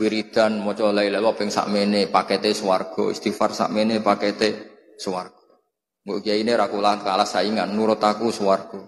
wiridan 0.00 0.58
maca 0.64 0.90
la 0.90 1.06
ilaha 1.06 1.06
illallah 1.06 1.34
ping 1.38 1.50
sakmene 1.52 2.10
pakete 2.10 2.50
swarga, 2.50 3.12
istighfar 3.12 3.54
sakmene 3.54 4.02
pakete 4.02 4.48
swarga. 4.98 5.41
Mbok 6.02 6.18
kiai 6.18 6.42
ini 6.42 6.50
rakulah 6.50 6.98
kalah 6.98 7.22
saingan, 7.22 7.70
nurut 7.78 8.02
aku 8.02 8.34
swarga. 8.34 8.82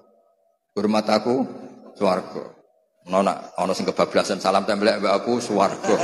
Hormat 0.74 1.06
aku 1.06 1.46
swarga. 1.94 2.42
Nona, 3.06 3.54
ono 3.54 3.70
sing 3.70 3.86
kebablasan 3.86 4.42
salam 4.42 4.66
tembelek 4.66 4.98
mbak 4.98 5.22
aku 5.22 5.38
swarga. 5.38 5.94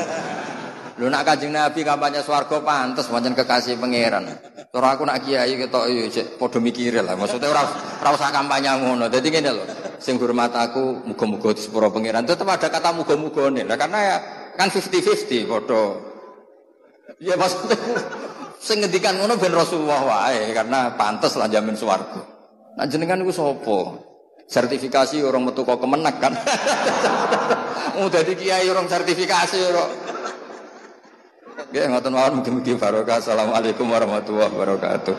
Lu 1.03 1.11
nak 1.11 1.27
kajing 1.27 1.51
Nabi 1.51 1.83
kampanye 1.83 2.23
swarga 2.23 2.63
pantes 2.63 3.11
pancen 3.11 3.35
kekasih 3.35 3.81
pangeran. 3.81 4.23
Terus 4.71 4.87
aku 4.87 5.03
nak 5.03 5.25
kiai 5.27 5.57
ketok 5.59 5.85
yo 5.91 6.07
cek 6.07 6.39
padha 6.39 6.63
mikir 6.63 7.03
lah. 7.03 7.19
Maksudnya 7.19 7.51
ora 7.51 7.67
ora 8.05 8.11
usah 8.15 8.31
kampanye 8.31 8.71
ngono. 8.79 9.11
Dadi 9.11 9.35
ngene 9.35 9.51
lho. 9.51 9.65
Sing 9.99 10.15
hormat 10.21 10.55
aku 10.55 11.11
muga-muga 11.11 11.57
di 11.57 11.65
sepuro 11.65 11.91
pangeran. 11.91 12.23
Tetep 12.23 12.47
ada 12.47 12.71
kata 12.71 12.95
muga-muga 12.95 13.51
Lah 13.51 13.77
karena 13.81 13.99
ya 13.99 14.17
kan 14.55 14.71
50-50 14.71 15.51
padha. 15.51 15.83
Ya 17.19 17.35
maksudnya 17.35 17.75
Sing 18.61 18.85
ngendikan 18.85 19.17
ngono 19.17 19.41
ben 19.41 19.57
Rasulullah 19.57 20.05
wae 20.05 20.53
karena 20.53 20.93
pantas 20.93 21.33
lah 21.41 21.49
jamin 21.49 21.81
swarga. 21.81 22.21
Nah 22.77 22.85
jenengan 22.85 23.25
iku 23.25 23.33
sapa? 23.33 23.79
Sertifikasi 24.45 25.25
orang 25.25 25.49
metu 25.49 25.65
kok 25.65 25.81
kemenak 25.81 26.21
kan. 26.21 26.37
Oh 27.91 28.07
dadi 28.07 28.39
kiai 28.39 28.71
orang 28.71 28.87
sertifikasi 28.87 29.59
ora. 29.67 29.85
Nggih 31.69 31.91
ngoten 31.91 32.13
mawon 32.15 32.33
mugi-mugi 32.41 32.79
barokah. 32.79 33.19
Assalamualaikum 33.19 33.85
warahmatullahi 33.91 34.49
wabarakatuh. 34.57 35.17